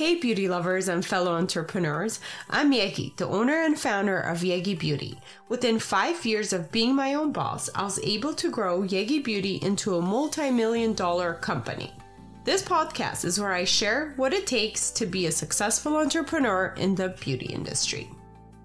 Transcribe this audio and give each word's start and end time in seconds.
Hey, 0.00 0.14
beauty 0.14 0.48
lovers 0.48 0.88
and 0.88 1.04
fellow 1.04 1.32
entrepreneurs. 1.32 2.20
I'm 2.48 2.72
Yegi, 2.72 3.14
the 3.16 3.28
owner 3.28 3.60
and 3.60 3.78
founder 3.78 4.18
of 4.18 4.38
Yegi 4.38 4.78
Beauty. 4.78 5.20
Within 5.50 5.78
five 5.78 6.24
years 6.24 6.54
of 6.54 6.72
being 6.72 6.94
my 6.94 7.12
own 7.12 7.32
boss, 7.32 7.68
I 7.74 7.84
was 7.84 7.98
able 7.98 8.32
to 8.32 8.50
grow 8.50 8.80
Yegi 8.80 9.22
Beauty 9.22 9.56
into 9.56 9.96
a 9.96 10.00
multi 10.00 10.50
million 10.50 10.94
dollar 10.94 11.34
company. 11.34 11.92
This 12.44 12.62
podcast 12.62 13.26
is 13.26 13.38
where 13.38 13.52
I 13.52 13.64
share 13.64 14.14
what 14.16 14.32
it 14.32 14.46
takes 14.46 14.90
to 14.92 15.04
be 15.04 15.26
a 15.26 15.30
successful 15.30 15.98
entrepreneur 15.98 16.72
in 16.78 16.94
the 16.94 17.10
beauty 17.20 17.52
industry. 17.52 18.08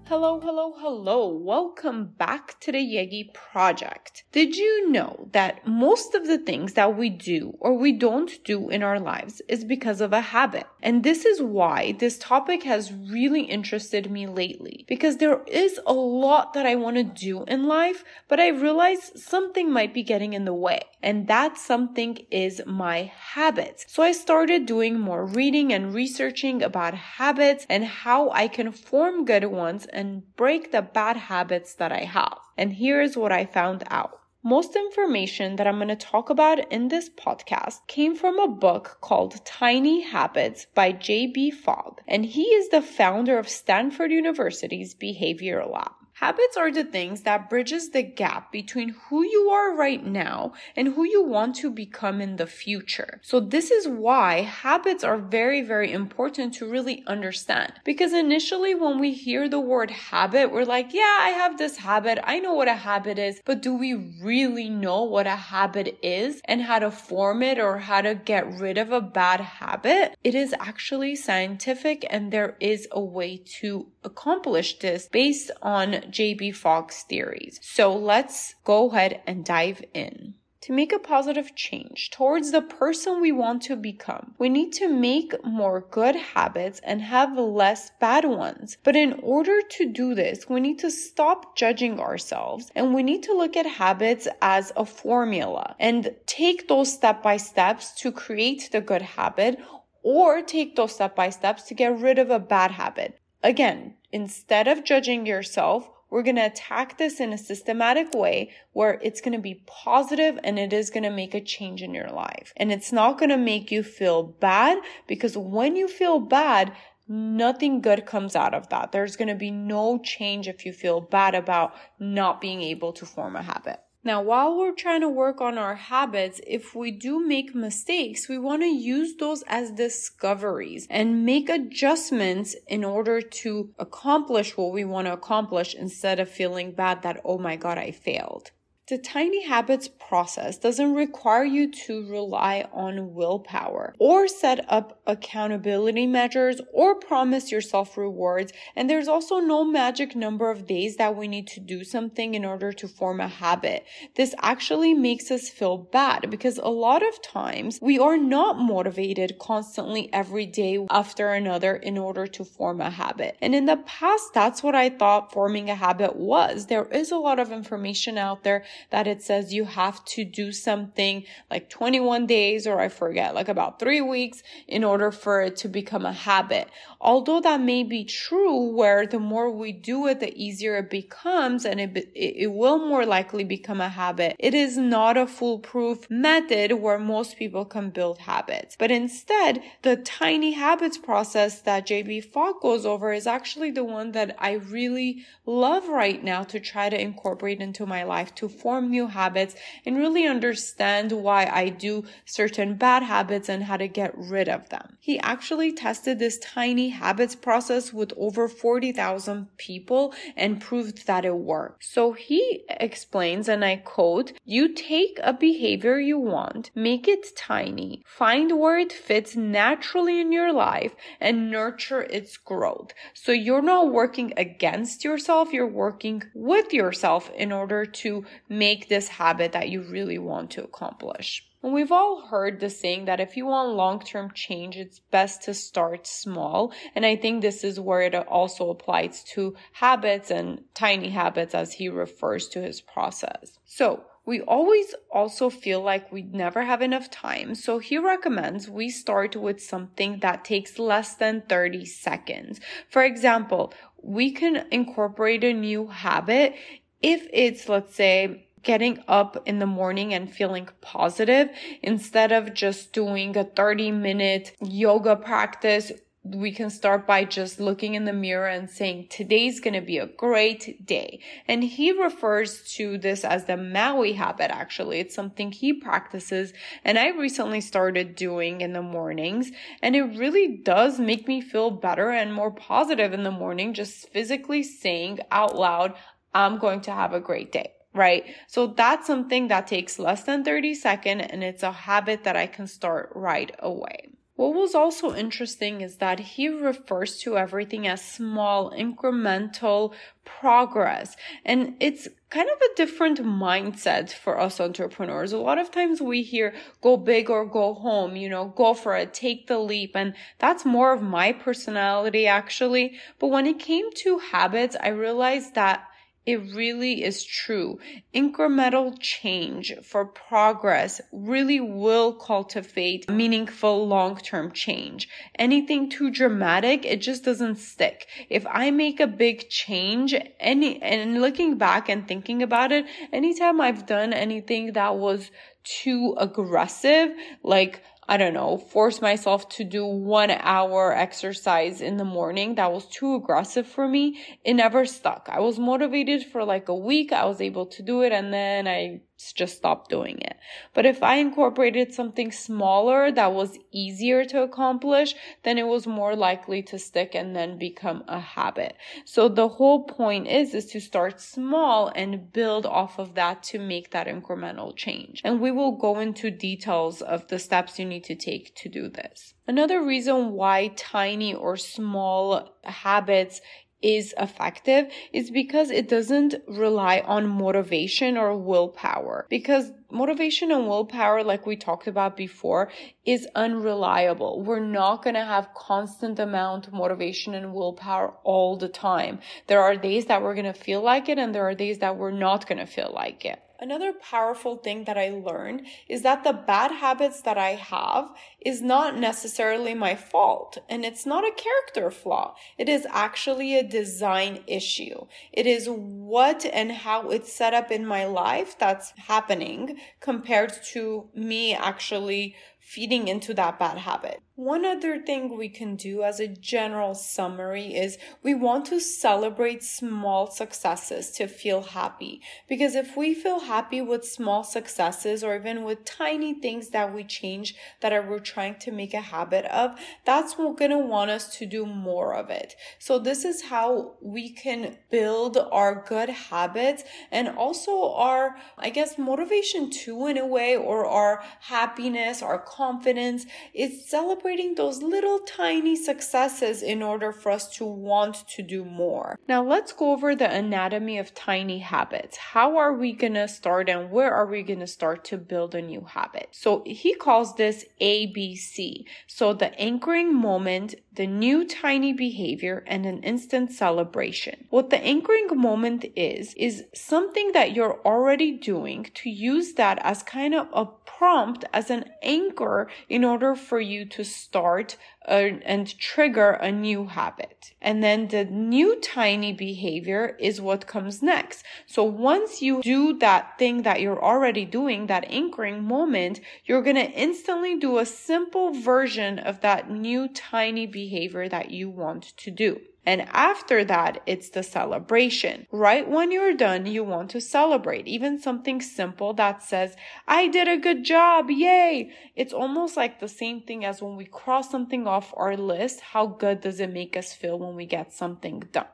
Hello, 0.08 0.38
hello, 0.38 0.72
hello. 0.78 1.26
Welcome 1.26 2.12
back 2.16 2.60
to 2.60 2.70
the 2.70 2.78
Yegi 2.78 3.34
Project. 3.34 4.22
Did 4.30 4.54
you 4.54 4.88
know 4.88 5.28
that 5.32 5.66
most 5.66 6.14
of 6.14 6.28
the 6.28 6.38
things 6.38 6.74
that 6.74 6.96
we 6.96 7.10
do 7.10 7.56
or 7.58 7.76
we 7.76 7.90
don't 7.90 8.30
do 8.44 8.70
in 8.70 8.84
our 8.84 9.00
lives 9.00 9.42
is 9.48 9.64
because 9.64 10.00
of 10.00 10.12
a 10.12 10.20
habit? 10.20 10.68
And 10.80 11.02
this 11.02 11.24
is 11.24 11.42
why 11.42 11.96
this 11.98 12.18
topic 12.18 12.62
has 12.62 12.92
really 12.92 13.40
interested 13.40 14.08
me 14.08 14.28
lately 14.28 14.84
because 14.86 15.16
there 15.16 15.42
is 15.48 15.80
a 15.84 15.92
lot 15.92 16.52
that 16.52 16.66
I 16.66 16.76
want 16.76 16.98
to 16.98 17.02
do 17.02 17.42
in 17.42 17.64
life, 17.64 18.04
but 18.28 18.38
I 18.38 18.50
realize 18.50 19.10
something 19.20 19.72
might 19.72 19.92
be 19.92 20.04
getting 20.04 20.34
in 20.34 20.44
the 20.44 20.54
way. 20.54 20.82
And 21.02 21.26
that 21.26 21.58
something 21.58 22.18
is 22.30 22.62
my 22.64 23.10
habits. 23.16 23.86
So 23.88 24.04
I 24.04 24.12
started 24.12 24.66
doing 24.66 25.00
more 25.00 25.26
reading 25.26 25.72
and 25.72 25.92
researching 25.92 26.62
about 26.62 26.94
habits 26.94 27.66
and 27.68 27.84
how 27.84 28.30
I 28.30 28.46
can 28.46 28.70
form 28.70 29.24
good 29.24 29.46
ones 29.46 29.86
and 29.96 30.22
break 30.36 30.70
the 30.70 30.82
bad 30.82 31.16
habits 31.16 31.74
that 31.74 31.90
I 31.90 32.04
have. 32.04 32.38
And 32.56 32.74
here's 32.74 33.16
what 33.16 33.32
I 33.32 33.46
found 33.46 33.82
out. 33.88 34.20
Most 34.42 34.76
information 34.76 35.56
that 35.56 35.66
I'm 35.66 35.78
going 35.78 35.88
to 35.88 35.96
talk 35.96 36.30
about 36.30 36.70
in 36.70 36.86
this 36.86 37.08
podcast 37.08 37.84
came 37.88 38.14
from 38.14 38.38
a 38.38 38.46
book 38.46 38.98
called 39.00 39.44
Tiny 39.44 40.02
Habits 40.02 40.66
by 40.74 40.92
J.B. 40.92 41.50
Fogg, 41.50 42.00
and 42.06 42.24
he 42.24 42.42
is 42.42 42.68
the 42.68 42.82
founder 42.82 43.38
of 43.38 43.48
Stanford 43.48 44.12
University's 44.12 44.94
Behavior 44.94 45.64
Lab. 45.66 45.90
Habits 46.20 46.56
are 46.56 46.72
the 46.72 46.82
things 46.82 47.20
that 47.22 47.50
bridges 47.50 47.90
the 47.90 48.02
gap 48.02 48.50
between 48.50 48.88
who 48.88 49.22
you 49.22 49.50
are 49.50 49.76
right 49.76 50.02
now 50.02 50.54
and 50.74 50.88
who 50.88 51.04
you 51.04 51.22
want 51.22 51.54
to 51.56 51.70
become 51.70 52.22
in 52.22 52.36
the 52.36 52.46
future. 52.46 53.20
So 53.22 53.38
this 53.38 53.70
is 53.70 53.86
why 53.86 54.40
habits 54.40 55.04
are 55.04 55.18
very, 55.18 55.60
very 55.60 55.92
important 55.92 56.54
to 56.54 56.70
really 56.70 57.04
understand. 57.06 57.74
Because 57.84 58.14
initially 58.14 58.74
when 58.74 58.98
we 58.98 59.12
hear 59.12 59.46
the 59.46 59.60
word 59.60 59.90
habit, 59.90 60.50
we're 60.50 60.64
like, 60.64 60.94
yeah, 60.94 61.18
I 61.20 61.34
have 61.36 61.58
this 61.58 61.76
habit. 61.76 62.18
I 62.24 62.38
know 62.38 62.54
what 62.54 62.68
a 62.68 62.76
habit 62.76 63.18
is, 63.18 63.42
but 63.44 63.60
do 63.60 63.74
we 63.74 63.92
really 63.92 64.70
know 64.70 65.02
what 65.02 65.26
a 65.26 65.36
habit 65.36 65.98
is 66.02 66.40
and 66.46 66.62
how 66.62 66.78
to 66.78 66.90
form 66.90 67.42
it 67.42 67.58
or 67.58 67.76
how 67.76 68.00
to 68.00 68.14
get 68.14 68.50
rid 68.58 68.78
of 68.78 68.90
a 68.90 69.02
bad 69.02 69.40
habit? 69.40 70.16
It 70.24 70.34
is 70.34 70.54
actually 70.60 71.14
scientific 71.14 72.06
and 72.08 72.32
there 72.32 72.56
is 72.58 72.88
a 72.90 73.02
way 73.02 73.36
to 73.60 73.88
accomplish 74.02 74.78
this 74.78 75.08
based 75.12 75.50
on 75.60 76.05
JB 76.10 76.54
Fogg's 76.54 77.02
theories. 77.02 77.58
So 77.62 77.96
let's 77.96 78.54
go 78.64 78.90
ahead 78.90 79.22
and 79.26 79.44
dive 79.44 79.82
in. 79.94 80.34
To 80.66 80.72
make 80.72 80.92
a 80.92 80.98
positive 80.98 81.54
change 81.54 82.10
towards 82.10 82.50
the 82.50 82.60
person 82.60 83.20
we 83.20 83.30
want 83.30 83.62
to 83.62 83.76
become, 83.76 84.34
we 84.36 84.48
need 84.48 84.72
to 84.72 84.88
make 84.88 85.32
more 85.44 85.86
good 85.92 86.16
habits 86.16 86.80
and 86.82 87.02
have 87.02 87.38
less 87.38 87.92
bad 88.00 88.24
ones. 88.24 88.76
But 88.82 88.96
in 88.96 89.12
order 89.22 89.60
to 89.62 89.86
do 89.86 90.12
this, 90.12 90.48
we 90.48 90.58
need 90.58 90.80
to 90.80 90.90
stop 90.90 91.56
judging 91.56 92.00
ourselves 92.00 92.72
and 92.74 92.94
we 92.94 93.04
need 93.04 93.22
to 93.22 93.32
look 93.32 93.56
at 93.56 93.66
habits 93.66 94.26
as 94.42 94.72
a 94.76 94.84
formula 94.84 95.76
and 95.78 96.16
take 96.26 96.66
those 96.66 96.92
step 96.92 97.22
by 97.22 97.36
steps 97.36 97.92
to 98.00 98.10
create 98.10 98.70
the 98.72 98.80
good 98.80 99.02
habit 99.02 99.60
or 100.02 100.42
take 100.42 100.74
those 100.74 100.96
step 100.96 101.14
by 101.14 101.30
steps 101.30 101.62
to 101.64 101.74
get 101.74 101.96
rid 101.96 102.18
of 102.18 102.30
a 102.30 102.40
bad 102.40 102.72
habit. 102.72 103.20
Again, 103.40 103.94
instead 104.10 104.66
of 104.66 104.82
judging 104.82 105.26
yourself, 105.26 105.88
we're 106.10 106.22
going 106.22 106.36
to 106.36 106.46
attack 106.46 106.98
this 106.98 107.20
in 107.20 107.32
a 107.32 107.38
systematic 107.38 108.14
way 108.14 108.50
where 108.72 109.00
it's 109.02 109.20
going 109.20 109.32
to 109.32 109.40
be 109.40 109.62
positive 109.66 110.38
and 110.44 110.58
it 110.58 110.72
is 110.72 110.90
going 110.90 111.02
to 111.02 111.10
make 111.10 111.34
a 111.34 111.40
change 111.40 111.82
in 111.82 111.94
your 111.94 112.08
life. 112.08 112.52
And 112.56 112.70
it's 112.70 112.92
not 112.92 113.18
going 113.18 113.30
to 113.30 113.36
make 113.36 113.70
you 113.70 113.82
feel 113.82 114.22
bad 114.22 114.78
because 115.06 115.36
when 115.36 115.76
you 115.76 115.88
feel 115.88 116.20
bad, 116.20 116.72
nothing 117.08 117.80
good 117.80 118.06
comes 118.06 118.36
out 118.36 118.54
of 118.54 118.68
that. 118.68 118.92
There's 118.92 119.16
going 119.16 119.28
to 119.28 119.34
be 119.34 119.50
no 119.50 119.98
change 119.98 120.48
if 120.48 120.64
you 120.64 120.72
feel 120.72 121.00
bad 121.00 121.34
about 121.34 121.74
not 121.98 122.40
being 122.40 122.62
able 122.62 122.92
to 122.94 123.06
form 123.06 123.36
a 123.36 123.42
habit. 123.42 123.80
Now, 124.06 124.22
while 124.22 124.56
we're 124.56 124.70
trying 124.70 125.00
to 125.00 125.08
work 125.08 125.40
on 125.40 125.58
our 125.58 125.74
habits, 125.74 126.40
if 126.46 126.76
we 126.76 126.92
do 126.92 127.18
make 127.18 127.56
mistakes, 127.56 128.28
we 128.28 128.38
want 128.38 128.62
to 128.62 128.68
use 128.68 129.16
those 129.16 129.42
as 129.48 129.72
discoveries 129.72 130.86
and 130.88 131.26
make 131.26 131.48
adjustments 131.48 132.54
in 132.68 132.84
order 132.84 133.20
to 133.20 133.74
accomplish 133.80 134.56
what 134.56 134.72
we 134.72 134.84
want 134.84 135.08
to 135.08 135.12
accomplish 135.12 135.74
instead 135.74 136.20
of 136.20 136.30
feeling 136.30 136.70
bad 136.70 137.02
that, 137.02 137.20
oh 137.24 137.38
my 137.38 137.56
God, 137.56 137.78
I 137.78 137.90
failed. 137.90 138.52
The 138.88 138.98
tiny 138.98 139.44
habits 139.44 139.88
process 139.88 140.58
doesn't 140.58 140.94
require 140.94 141.44
you 141.44 141.72
to 141.72 142.08
rely 142.08 142.68
on 142.72 143.14
willpower 143.14 143.92
or 143.98 144.28
set 144.28 144.64
up 144.72 145.00
accountability 145.08 146.06
measures 146.06 146.60
or 146.72 146.94
promise 146.94 147.50
yourself 147.50 147.96
rewards. 147.96 148.52
And 148.76 148.88
there's 148.88 149.08
also 149.08 149.40
no 149.40 149.64
magic 149.64 150.14
number 150.14 150.52
of 150.52 150.68
days 150.68 150.98
that 150.98 151.16
we 151.16 151.26
need 151.26 151.48
to 151.48 151.58
do 151.58 151.82
something 151.82 152.34
in 152.34 152.44
order 152.44 152.72
to 152.74 152.86
form 152.86 153.18
a 153.18 153.26
habit. 153.26 153.84
This 154.14 154.36
actually 154.40 154.94
makes 154.94 155.32
us 155.32 155.48
feel 155.48 155.78
bad 155.78 156.30
because 156.30 156.58
a 156.58 156.68
lot 156.68 157.02
of 157.02 157.20
times 157.20 157.80
we 157.82 157.98
are 157.98 158.16
not 158.16 158.56
motivated 158.56 159.40
constantly 159.40 160.08
every 160.12 160.46
day 160.46 160.86
after 160.90 161.32
another 161.32 161.74
in 161.74 161.98
order 161.98 162.28
to 162.28 162.44
form 162.44 162.80
a 162.80 162.90
habit. 162.90 163.36
And 163.42 163.52
in 163.52 163.64
the 163.64 163.78
past, 163.78 164.32
that's 164.32 164.62
what 164.62 164.76
I 164.76 164.90
thought 164.90 165.32
forming 165.32 165.70
a 165.70 165.74
habit 165.74 166.14
was. 166.14 166.66
There 166.66 166.86
is 166.92 167.10
a 167.10 167.18
lot 167.18 167.40
of 167.40 167.50
information 167.50 168.16
out 168.16 168.44
there 168.44 168.62
that 168.90 169.06
it 169.06 169.22
says 169.22 169.52
you 169.52 169.64
have 169.64 170.04
to 170.04 170.24
do 170.24 170.52
something 170.52 171.24
like 171.50 171.68
21 171.70 172.26
days 172.26 172.66
or 172.66 172.80
I 172.80 172.88
forget, 172.88 173.34
like 173.34 173.48
about 173.48 173.78
three 173.78 174.00
weeks 174.00 174.42
in 174.66 174.84
order 174.84 175.10
for 175.10 175.42
it 175.42 175.56
to 175.58 175.68
become 175.68 176.04
a 176.04 176.12
habit. 176.12 176.68
Although 177.00 177.40
that 177.40 177.60
may 177.60 177.82
be 177.82 178.04
true 178.04 178.74
where 178.74 179.06
the 179.06 179.18
more 179.18 179.50
we 179.50 179.72
do 179.72 180.06
it, 180.06 180.20
the 180.20 180.36
easier 180.36 180.76
it 180.76 180.90
becomes 180.90 181.64
and 181.64 181.80
it, 181.80 182.10
it 182.14 182.52
will 182.52 182.78
more 182.78 183.06
likely 183.06 183.44
become 183.44 183.80
a 183.80 183.88
habit. 183.88 184.36
It 184.38 184.54
is 184.54 184.76
not 184.76 185.16
a 185.16 185.26
foolproof 185.26 186.08
method 186.10 186.72
where 186.72 186.98
most 186.98 187.36
people 187.36 187.64
can 187.64 187.90
build 187.90 188.18
habits. 188.18 188.76
But 188.78 188.90
instead, 188.90 189.62
the 189.82 189.96
tiny 189.96 190.52
habits 190.52 190.98
process 190.98 191.60
that 191.62 191.86
JB 191.86 192.24
Fogg 192.24 192.60
goes 192.60 192.86
over 192.86 193.12
is 193.12 193.26
actually 193.26 193.70
the 193.70 193.84
one 193.84 194.12
that 194.12 194.34
I 194.38 194.52
really 194.52 195.24
love 195.44 195.88
right 195.88 196.22
now 196.22 196.42
to 196.44 196.60
try 196.60 196.88
to 196.88 197.00
incorporate 197.00 197.60
into 197.60 197.86
my 197.86 198.02
life 198.02 198.34
to 198.36 198.48
form 198.66 198.90
new 198.90 199.06
habits 199.06 199.54
and 199.84 199.96
really 199.96 200.26
understand 200.26 201.12
why 201.12 201.48
I 201.62 201.68
do 201.68 202.04
certain 202.24 202.74
bad 202.74 203.04
habits 203.04 203.48
and 203.48 203.62
how 203.62 203.76
to 203.76 203.86
get 203.86 204.12
rid 204.16 204.48
of 204.48 204.70
them. 204.70 204.96
He 204.98 205.20
actually 205.20 205.70
tested 205.72 206.18
this 206.18 206.36
tiny 206.40 206.88
habits 206.88 207.36
process 207.36 207.92
with 207.92 208.12
over 208.16 208.48
40,000 208.48 209.56
people 209.56 210.12
and 210.36 210.60
proved 210.60 211.06
that 211.06 211.24
it 211.24 211.36
worked. 211.36 211.84
So 211.84 212.10
he 212.10 212.64
explains, 212.68 213.48
and 213.48 213.64
I 213.64 213.76
quote, 213.76 214.32
you 214.44 214.74
take 214.74 215.20
a 215.22 215.32
behavior 215.32 216.00
you 216.00 216.18
want, 216.18 216.72
make 216.74 217.06
it 217.06 217.36
tiny, 217.36 218.02
find 218.04 218.58
where 218.58 218.80
it 218.80 218.92
fits 218.92 219.36
naturally 219.36 220.20
in 220.20 220.32
your 220.32 220.52
life 220.52 220.96
and 221.20 221.52
nurture 221.52 222.02
its 222.02 222.36
growth. 222.36 222.90
So 223.14 223.30
you're 223.30 223.62
not 223.62 223.92
working 223.92 224.34
against 224.36 225.04
yourself, 225.04 225.52
you're 225.52 225.68
working 225.86 226.24
with 226.34 226.72
yourself 226.72 227.30
in 227.36 227.52
order 227.52 227.86
to 227.86 228.24
make 228.58 228.88
this 228.88 229.08
habit 229.08 229.52
that 229.52 229.68
you 229.68 229.82
really 229.82 230.18
want 230.18 230.50
to 230.52 230.64
accomplish. 230.64 231.46
And 231.62 231.72
we've 231.72 231.90
all 231.90 232.26
heard 232.26 232.60
the 232.60 232.70
saying 232.70 233.06
that 233.06 233.18
if 233.18 233.36
you 233.36 233.46
want 233.46 233.70
long 233.70 234.00
term 234.00 234.30
change, 234.32 234.76
it's 234.76 235.00
best 235.00 235.42
to 235.42 235.54
start 235.54 236.06
small. 236.06 236.72
And 236.94 237.04
I 237.04 237.16
think 237.16 237.42
this 237.42 237.64
is 237.64 237.80
where 237.80 238.02
it 238.02 238.14
also 238.14 238.70
applies 238.70 239.24
to 239.34 239.56
habits 239.72 240.30
and 240.30 240.62
tiny 240.74 241.10
habits 241.10 241.54
as 241.54 241.72
he 241.72 241.88
refers 241.88 242.48
to 242.50 242.62
his 242.62 242.80
process. 242.80 243.58
So, 243.64 244.04
we 244.26 244.40
always 244.40 244.92
also 245.12 245.50
feel 245.50 245.80
like 245.80 246.10
we 246.10 246.22
never 246.22 246.62
have 246.64 246.82
enough 246.82 247.10
time, 247.12 247.54
so 247.54 247.78
he 247.78 247.96
recommends 247.96 248.68
we 248.68 248.90
start 248.90 249.36
with 249.36 249.62
something 249.62 250.18
that 250.18 250.44
takes 250.44 250.80
less 250.80 251.14
than 251.14 251.44
30 251.48 251.84
seconds. 251.84 252.58
For 252.90 253.04
example, 253.04 253.72
we 254.02 254.32
can 254.32 254.66
incorporate 254.72 255.44
a 255.44 255.52
new 255.52 255.86
habit 255.86 256.54
if 257.00 257.28
it's, 257.32 257.68
let's 257.68 257.94
say, 257.94 258.45
getting 258.66 258.98
up 259.06 259.40
in 259.46 259.60
the 259.60 259.66
morning 259.66 260.12
and 260.12 260.28
feeling 260.28 260.68
positive 260.80 261.48
instead 261.82 262.32
of 262.32 262.52
just 262.52 262.92
doing 262.92 263.36
a 263.36 263.44
30 263.44 263.92
minute 263.92 264.54
yoga 264.60 265.14
practice 265.14 265.92
we 266.34 266.50
can 266.50 266.70
start 266.70 267.06
by 267.06 267.24
just 267.24 267.60
looking 267.60 267.94
in 267.94 268.04
the 268.04 268.12
mirror 268.12 268.48
and 268.48 268.68
saying, 268.68 269.06
today's 269.08 269.60
going 269.60 269.74
to 269.74 269.80
be 269.80 269.98
a 269.98 270.08
great 270.08 270.84
day. 270.84 271.20
And 271.46 271.62
he 271.62 271.92
refers 271.92 272.64
to 272.74 272.98
this 272.98 273.24
as 273.24 273.44
the 273.44 273.56
Maui 273.56 274.14
habit, 274.14 274.50
actually. 274.50 274.98
It's 274.98 275.14
something 275.14 275.52
he 275.52 275.72
practices 275.72 276.52
and 276.84 276.98
I 276.98 277.10
recently 277.10 277.60
started 277.60 278.16
doing 278.16 278.60
in 278.60 278.72
the 278.72 278.82
mornings. 278.82 279.52
And 279.80 279.94
it 279.94 280.18
really 280.18 280.56
does 280.56 280.98
make 280.98 281.28
me 281.28 281.40
feel 281.40 281.70
better 281.70 282.10
and 282.10 282.34
more 282.34 282.50
positive 282.50 283.12
in 283.12 283.22
the 283.22 283.30
morning, 283.30 283.72
just 283.72 284.08
physically 284.08 284.64
saying 284.64 285.20
out 285.30 285.54
loud, 285.54 285.94
I'm 286.34 286.58
going 286.58 286.80
to 286.82 286.90
have 286.90 287.12
a 287.12 287.20
great 287.20 287.52
day 287.52 287.75
right? 287.96 288.24
So 288.46 288.66
that's 288.68 289.06
something 289.06 289.48
that 289.48 289.66
takes 289.66 289.98
less 289.98 290.24
than 290.24 290.44
30 290.44 290.74
seconds 290.74 291.24
and 291.30 291.42
it's 291.42 291.62
a 291.62 291.72
habit 291.72 292.24
that 292.24 292.36
I 292.36 292.46
can 292.46 292.66
start 292.66 293.10
right 293.14 293.54
away. 293.58 294.10
What 294.36 294.52
was 294.52 294.74
also 294.74 295.14
interesting 295.14 295.80
is 295.80 295.96
that 295.96 296.20
he 296.20 296.48
refers 296.48 297.18
to 297.20 297.38
everything 297.38 297.88
as 297.88 298.04
small, 298.04 298.70
incremental 298.70 299.94
progress. 300.26 301.16
And 301.42 301.74
it's 301.80 302.06
kind 302.28 302.46
of 302.50 302.60
a 302.60 302.74
different 302.76 303.18
mindset 303.24 304.12
for 304.12 304.38
us 304.38 304.60
entrepreneurs. 304.60 305.32
A 305.32 305.38
lot 305.38 305.56
of 305.56 305.70
times 305.70 306.02
we 306.02 306.22
hear 306.22 306.54
go 306.82 306.98
big 306.98 307.30
or 307.30 307.46
go 307.46 307.72
home, 307.72 308.14
you 308.14 308.28
know, 308.28 308.52
go 308.54 308.74
for 308.74 308.94
it, 308.94 309.14
take 309.14 309.46
the 309.46 309.58
leap. 309.58 309.92
And 309.96 310.14
that's 310.38 310.66
more 310.66 310.92
of 310.92 311.00
my 311.00 311.32
personality 311.32 312.26
actually. 312.26 312.98
But 313.18 313.28
when 313.28 313.46
it 313.46 313.58
came 313.58 313.90
to 314.02 314.18
habits, 314.18 314.76
I 314.82 314.88
realized 314.88 315.54
that 315.54 315.88
it 316.26 316.54
really 316.54 317.04
is 317.04 317.24
true. 317.24 317.78
Incremental 318.12 318.96
change 318.98 319.72
for 319.82 320.04
progress 320.04 321.00
really 321.12 321.60
will 321.60 322.12
cultivate 322.12 323.08
meaningful 323.08 323.86
long-term 323.86 324.50
change. 324.50 325.08
Anything 325.38 325.88
too 325.88 326.10
dramatic, 326.10 326.84
it 326.84 327.00
just 327.00 327.24
doesn't 327.24 327.58
stick. 327.58 328.08
If 328.28 328.44
I 328.50 328.72
make 328.72 328.98
a 328.98 329.06
big 329.06 329.48
change, 329.48 330.14
any, 330.40 330.82
and 330.82 331.20
looking 331.20 331.58
back 331.58 331.88
and 331.88 332.08
thinking 332.08 332.42
about 332.42 332.72
it, 332.72 332.86
anytime 333.12 333.60
I've 333.60 333.86
done 333.86 334.12
anything 334.12 334.72
that 334.72 334.96
was 334.96 335.30
too 335.62 336.16
aggressive, 336.18 337.10
like 337.44 337.82
I 338.08 338.16
don't 338.16 338.34
know, 338.34 338.58
force 338.58 339.00
myself 339.00 339.48
to 339.50 339.64
do 339.64 339.84
one 339.84 340.30
hour 340.30 340.94
exercise 340.94 341.80
in 341.80 341.96
the 341.96 342.04
morning 342.04 342.54
that 342.54 342.72
was 342.72 342.86
too 342.86 343.16
aggressive 343.16 343.66
for 343.66 343.88
me. 343.88 344.20
It 344.44 344.54
never 344.54 344.86
stuck. 344.86 345.28
I 345.30 345.40
was 345.40 345.58
motivated 345.58 346.24
for 346.24 346.44
like 346.44 346.68
a 346.68 346.74
week. 346.74 347.12
I 347.12 347.24
was 347.24 347.40
able 347.40 347.66
to 347.66 347.82
do 347.82 348.02
it 348.02 348.12
and 348.12 348.32
then 348.32 348.68
I 348.68 349.00
just 349.34 349.56
stop 349.56 349.88
doing 349.88 350.18
it. 350.20 350.36
But 350.74 350.86
if 350.86 351.02
I 351.02 351.16
incorporated 351.16 351.94
something 351.94 352.30
smaller 352.30 353.10
that 353.12 353.32
was 353.32 353.58
easier 353.72 354.24
to 354.26 354.42
accomplish, 354.42 355.14
then 355.42 355.58
it 355.58 355.66
was 355.66 355.86
more 355.86 356.14
likely 356.14 356.62
to 356.64 356.78
stick 356.78 357.14
and 357.14 357.34
then 357.34 357.58
become 357.58 358.04
a 358.08 358.20
habit. 358.20 358.76
So 359.04 359.28
the 359.28 359.48
whole 359.48 359.84
point 359.84 360.26
is, 360.26 360.54
is 360.54 360.66
to 360.66 360.80
start 360.80 361.20
small 361.20 361.90
and 361.94 362.32
build 362.32 362.66
off 362.66 362.98
of 362.98 363.14
that 363.14 363.42
to 363.44 363.58
make 363.58 363.90
that 363.90 364.06
incremental 364.06 364.76
change. 364.76 365.22
And 365.24 365.40
we 365.40 365.50
will 365.50 365.72
go 365.72 365.98
into 365.98 366.30
details 366.30 367.00
of 367.00 367.28
the 367.28 367.38
steps 367.38 367.78
you 367.78 367.86
need 367.86 368.04
to 368.04 368.14
take 368.14 368.54
to 368.56 368.68
do 368.68 368.88
this. 368.88 369.34
Another 369.48 369.82
reason 369.82 370.32
why 370.32 370.68
tiny 370.76 371.32
or 371.34 371.56
small 371.56 372.56
habits 372.64 373.40
is 373.82 374.14
effective 374.18 374.90
is 375.12 375.30
because 375.30 375.70
it 375.70 375.88
doesn't 375.88 376.34
rely 376.48 377.00
on 377.00 377.26
motivation 377.28 378.16
or 378.16 378.36
willpower. 378.36 379.26
Because 379.28 379.72
motivation 379.90 380.50
and 380.50 380.66
willpower, 380.66 381.22
like 381.22 381.46
we 381.46 381.56
talked 381.56 381.86
about 381.86 382.16
before, 382.16 382.70
is 383.04 383.28
unreliable. 383.34 384.42
We're 384.42 384.60
not 384.60 385.04
going 385.04 385.14
to 385.14 385.24
have 385.24 385.54
constant 385.54 386.18
amount 386.18 386.66
of 386.66 386.72
motivation 386.72 387.34
and 387.34 387.54
willpower 387.54 388.14
all 388.24 388.56
the 388.56 388.68
time. 388.68 389.20
There 389.46 389.62
are 389.62 389.76
days 389.76 390.06
that 390.06 390.22
we're 390.22 390.34
going 390.34 390.52
to 390.52 390.58
feel 390.58 390.82
like 390.82 391.08
it 391.08 391.18
and 391.18 391.34
there 391.34 391.48
are 391.48 391.54
days 391.54 391.78
that 391.78 391.96
we're 391.96 392.10
not 392.10 392.48
going 392.48 392.58
to 392.58 392.66
feel 392.66 392.92
like 392.94 393.24
it. 393.24 393.40
Another 393.66 393.92
powerful 393.92 394.58
thing 394.58 394.84
that 394.84 394.96
I 394.96 395.08
learned 395.08 395.66
is 395.88 396.02
that 396.02 396.22
the 396.22 396.32
bad 396.32 396.70
habits 396.70 397.20
that 397.22 397.36
I 397.36 397.56
have 397.56 398.14
is 398.40 398.62
not 398.62 398.96
necessarily 398.96 399.74
my 399.74 399.96
fault 399.96 400.58
and 400.68 400.84
it's 400.84 401.04
not 401.04 401.24
a 401.24 401.32
character 401.32 401.90
flaw. 401.90 402.36
It 402.58 402.68
is 402.68 402.86
actually 402.90 403.58
a 403.58 403.64
design 403.64 404.44
issue. 404.46 405.06
It 405.32 405.48
is 405.48 405.66
what 405.68 406.46
and 406.46 406.70
how 406.70 407.10
it's 407.10 407.32
set 407.32 407.54
up 407.54 407.72
in 407.72 407.84
my 407.84 408.04
life 408.04 408.56
that's 408.56 408.92
happening 409.08 409.80
compared 409.98 410.52
to 410.74 411.08
me 411.12 411.52
actually 411.52 412.36
feeding 412.60 413.08
into 413.08 413.34
that 413.34 413.58
bad 413.58 413.78
habit. 413.78 414.20
One 414.36 414.66
other 414.66 415.00
thing 415.00 415.34
we 415.34 415.48
can 415.48 415.76
do 415.76 416.02
as 416.02 416.20
a 416.20 416.28
general 416.28 416.94
summary 416.94 417.74
is 417.74 417.96
we 418.22 418.34
want 418.34 418.66
to 418.66 418.80
celebrate 418.80 419.64
small 419.64 420.30
successes 420.30 421.10
to 421.12 421.26
feel 421.26 421.62
happy. 421.62 422.20
Because 422.46 422.74
if 422.74 422.98
we 422.98 423.14
feel 423.14 423.40
happy 423.40 423.80
with 423.80 424.04
small 424.04 424.44
successes 424.44 425.24
or 425.24 425.36
even 425.36 425.64
with 425.64 425.86
tiny 425.86 426.34
things 426.34 426.68
that 426.68 426.94
we 426.94 427.02
change 427.02 427.54
that 427.80 427.94
are 427.94 428.06
we're 428.06 428.18
trying 428.18 428.56
to 428.56 428.70
make 428.70 428.92
a 428.92 429.00
habit 429.00 429.46
of, 429.46 429.80
that's 430.04 430.34
going 430.34 430.68
to 430.68 430.76
want 430.76 431.10
us 431.10 431.34
to 431.38 431.46
do 431.46 431.64
more 431.64 432.14
of 432.14 432.28
it. 432.28 432.56
So 432.78 432.98
this 432.98 433.24
is 433.24 433.44
how 433.44 433.94
we 434.02 434.28
can 434.28 434.76
build 434.90 435.38
our 435.50 435.82
good 435.88 436.10
habits 436.10 436.84
and 437.10 437.26
also 437.26 437.94
our, 437.94 438.36
I 438.58 438.68
guess, 438.68 438.98
motivation 438.98 439.70
too 439.70 440.08
in 440.08 440.18
a 440.18 440.26
way 440.26 440.58
or 440.58 440.84
our 440.84 441.24
happiness, 441.40 442.20
our 442.20 442.38
confidence. 442.38 443.24
It's 443.54 443.88
celebrating 443.88 444.25
those 444.56 444.82
little 444.82 445.20
tiny 445.20 445.76
successes 445.76 446.62
in 446.62 446.82
order 446.82 447.12
for 447.12 447.30
us 447.30 447.48
to 447.56 447.64
want 447.64 448.26
to 448.28 448.42
do 448.42 448.64
more. 448.64 449.18
Now 449.28 449.44
let's 449.44 449.72
go 449.72 449.92
over 449.92 450.16
the 450.16 450.30
anatomy 450.30 450.98
of 450.98 451.14
tiny 451.14 451.60
habits. 451.60 452.16
How 452.16 452.56
are 452.56 452.72
we 452.72 452.92
going 452.92 453.14
to 453.14 453.28
start 453.28 453.68
and 453.68 453.90
where 453.90 454.12
are 454.12 454.26
we 454.26 454.42
going 454.42 454.60
to 454.60 454.66
start 454.66 455.04
to 455.06 455.16
build 455.16 455.54
a 455.54 455.62
new 455.62 455.82
habit? 455.82 456.28
So 456.32 456.64
he 456.66 456.94
calls 456.94 457.36
this 457.36 457.64
ABC. 457.80 458.84
So 459.06 459.32
the 459.32 459.54
anchoring 459.60 460.14
moment, 460.14 460.74
the 460.92 461.06
new 461.06 461.46
tiny 461.46 461.92
behavior, 461.92 462.64
and 462.66 462.86
an 462.86 463.02
instant 463.02 463.52
celebration. 463.52 464.46
What 464.50 464.70
the 464.70 464.82
anchoring 464.82 465.28
moment 465.32 465.84
is, 465.94 466.34
is 466.34 466.64
something 466.74 467.32
that 467.32 467.54
you're 467.54 467.80
already 467.84 468.32
doing 468.32 468.90
to 468.94 469.10
use 469.10 469.52
that 469.54 469.78
as 469.82 470.02
kind 470.02 470.34
of 470.34 470.48
a 470.52 470.64
prompt 470.64 471.44
as 471.52 471.70
an 471.70 471.84
anchor 472.02 472.68
in 472.88 473.04
order 473.04 473.34
for 473.34 473.60
you 473.60 473.84
to 473.84 474.04
start 474.16 474.76
a, 475.08 475.40
and 475.44 475.78
trigger 475.78 476.30
a 476.30 476.50
new 476.50 476.86
habit. 476.86 477.52
And 477.60 477.82
then 477.82 478.08
the 478.08 478.24
new 478.24 478.80
tiny 478.80 479.32
behavior 479.32 480.16
is 480.18 480.40
what 480.40 480.66
comes 480.66 481.02
next. 481.02 481.44
So 481.66 481.84
once 481.84 482.42
you 482.42 482.62
do 482.62 482.98
that 482.98 483.38
thing 483.38 483.62
that 483.62 483.80
you're 483.80 484.02
already 484.02 484.44
doing, 484.44 484.86
that 484.86 485.04
anchoring 485.08 485.62
moment, 485.64 486.20
you're 486.44 486.62
going 486.62 486.76
to 486.76 486.90
instantly 486.90 487.58
do 487.58 487.78
a 487.78 487.86
simple 487.86 488.52
version 488.52 489.18
of 489.18 489.40
that 489.40 489.70
new 489.70 490.08
tiny 490.08 490.66
behavior 490.66 491.28
that 491.28 491.50
you 491.50 491.70
want 491.70 492.16
to 492.16 492.30
do. 492.30 492.60
And 492.86 493.02
after 493.10 493.64
that, 493.64 494.00
it's 494.06 494.30
the 494.30 494.44
celebration. 494.44 495.48
Right 495.50 495.88
when 495.88 496.12
you're 496.12 496.34
done, 496.34 496.66
you 496.66 496.84
want 496.84 497.10
to 497.10 497.20
celebrate. 497.20 497.88
Even 497.88 498.20
something 498.20 498.62
simple 498.62 499.12
that 499.14 499.42
says, 499.42 499.76
I 500.06 500.28
did 500.28 500.46
a 500.46 500.56
good 500.56 500.84
job. 500.84 501.28
Yay. 501.28 501.90
It's 502.14 502.32
almost 502.32 502.76
like 502.76 503.00
the 503.00 503.08
same 503.08 503.42
thing 503.42 503.64
as 503.64 503.82
when 503.82 503.96
we 503.96 504.04
cross 504.04 504.50
something 504.50 504.86
off 504.86 505.12
our 505.16 505.36
list. 505.36 505.80
How 505.80 506.06
good 506.06 506.40
does 506.40 506.60
it 506.60 506.72
make 506.72 506.96
us 506.96 507.12
feel 507.12 507.38
when 507.38 507.56
we 507.56 507.66
get 507.66 507.92
something 507.92 508.44
done? 508.52 508.66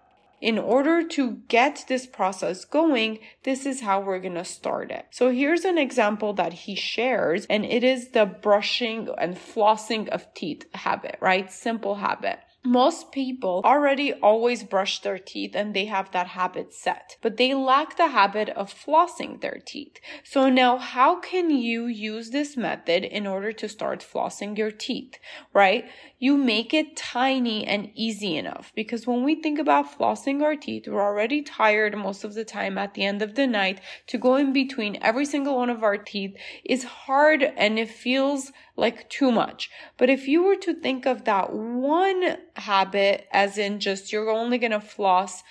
in 0.43 0.59
order 0.59 1.07
to 1.07 1.37
get 1.47 1.85
this 1.87 2.05
process 2.05 2.65
going, 2.65 3.21
this 3.45 3.65
is 3.65 3.81
how 3.81 4.01
we're 4.01 4.19
going 4.19 4.35
to 4.35 4.45
start 4.45 4.91
it. 4.91 5.07
So 5.11 5.31
here's 5.31 5.65
an 5.65 5.79
example 5.79 6.33
that 6.35 6.53
he 6.53 6.75
shares, 6.75 7.47
and 7.49 7.65
it 7.65 7.85
is 7.85 8.09
the 8.09 8.27
brushing 8.27 9.09
and 9.19 9.37
flossing 9.37 10.09
of 10.09 10.35
teeth 10.35 10.67
habit, 10.75 11.17
right? 11.21 11.51
Simple 11.51 11.95
habit. 11.95 12.41
Most 12.65 13.11
people 13.11 13.61
already 13.65 14.13
always 14.13 14.63
brush 14.63 15.01
their 15.01 15.19
teeth 15.19 15.57
and 15.57 15.75
they 15.75 15.87
have 15.87 16.13
that 16.13 16.29
habit 16.29 16.73
set, 16.73 17.17
but 17.21 17.37
they 17.37 17.55
lack 17.55 17.97
the 17.97 18.07
habit 18.07 18.51
of 18.51 18.73
flossing 18.73 19.41
their 19.41 19.61
teeth. 19.67 19.99
So 20.23 20.49
now 20.49 20.79
how 20.79 21.19
can 21.19 21.51
you 21.51 21.87
use 21.87 22.31
this 22.31 22.57
method 22.57 23.03
in 23.03 23.27
order 23.27 23.51
to 23.53 23.69
start 23.69 23.99
flossing 24.01 24.57
your 24.57 24.71
teeth, 24.71 25.19
right? 25.53 25.87
You 26.21 26.37
make 26.37 26.73
it 26.73 26.97
tiny 26.97 27.67
and 27.67 27.91
easy 27.97 28.37
enough 28.37 28.71
because 28.77 29.09
when 29.09 29.25
we 29.25 29.35
think 29.35 29.59
about 29.59 29.99
flossing 29.99 30.41
our 30.41 30.55
teeth, 30.55 30.87
we're 30.87 31.03
already 31.03 31.43
tired 31.43 31.99
most 31.99 32.23
of 32.23 32.35
the 32.35 32.45
time 32.45 32.79
at 32.79 32.95
the 32.95 33.05
end 33.05 33.23
of 33.23 33.35
the 33.35 33.49
night 33.49 33.81
to 34.07 34.19
go 34.19 34.37
in 34.37 34.53
between 34.53 34.99
every 35.03 35.25
single 35.25 35.57
one 35.57 35.69
of 35.69 35.83
our 35.83 35.97
teeth 35.99 36.37
is 36.65 36.85
hard 36.85 37.43
and 37.43 37.77
it 37.77 37.91
feels 37.91 38.53
like 38.77 39.09
too 39.09 39.31
much. 39.31 39.71
But 39.97 40.11
if 40.11 40.27
you 40.27 40.43
were 40.43 40.57
to 40.57 40.75
think 40.75 41.07
of 41.07 41.25
that 41.25 41.53
one 41.53 42.37
habit 42.57 43.27
as 43.33 43.59
in 43.59 43.81
just 43.81 44.13
you're 44.13 44.31
only 44.31 44.59
going 44.59 44.73
to 44.73 44.81
floss 44.81 45.43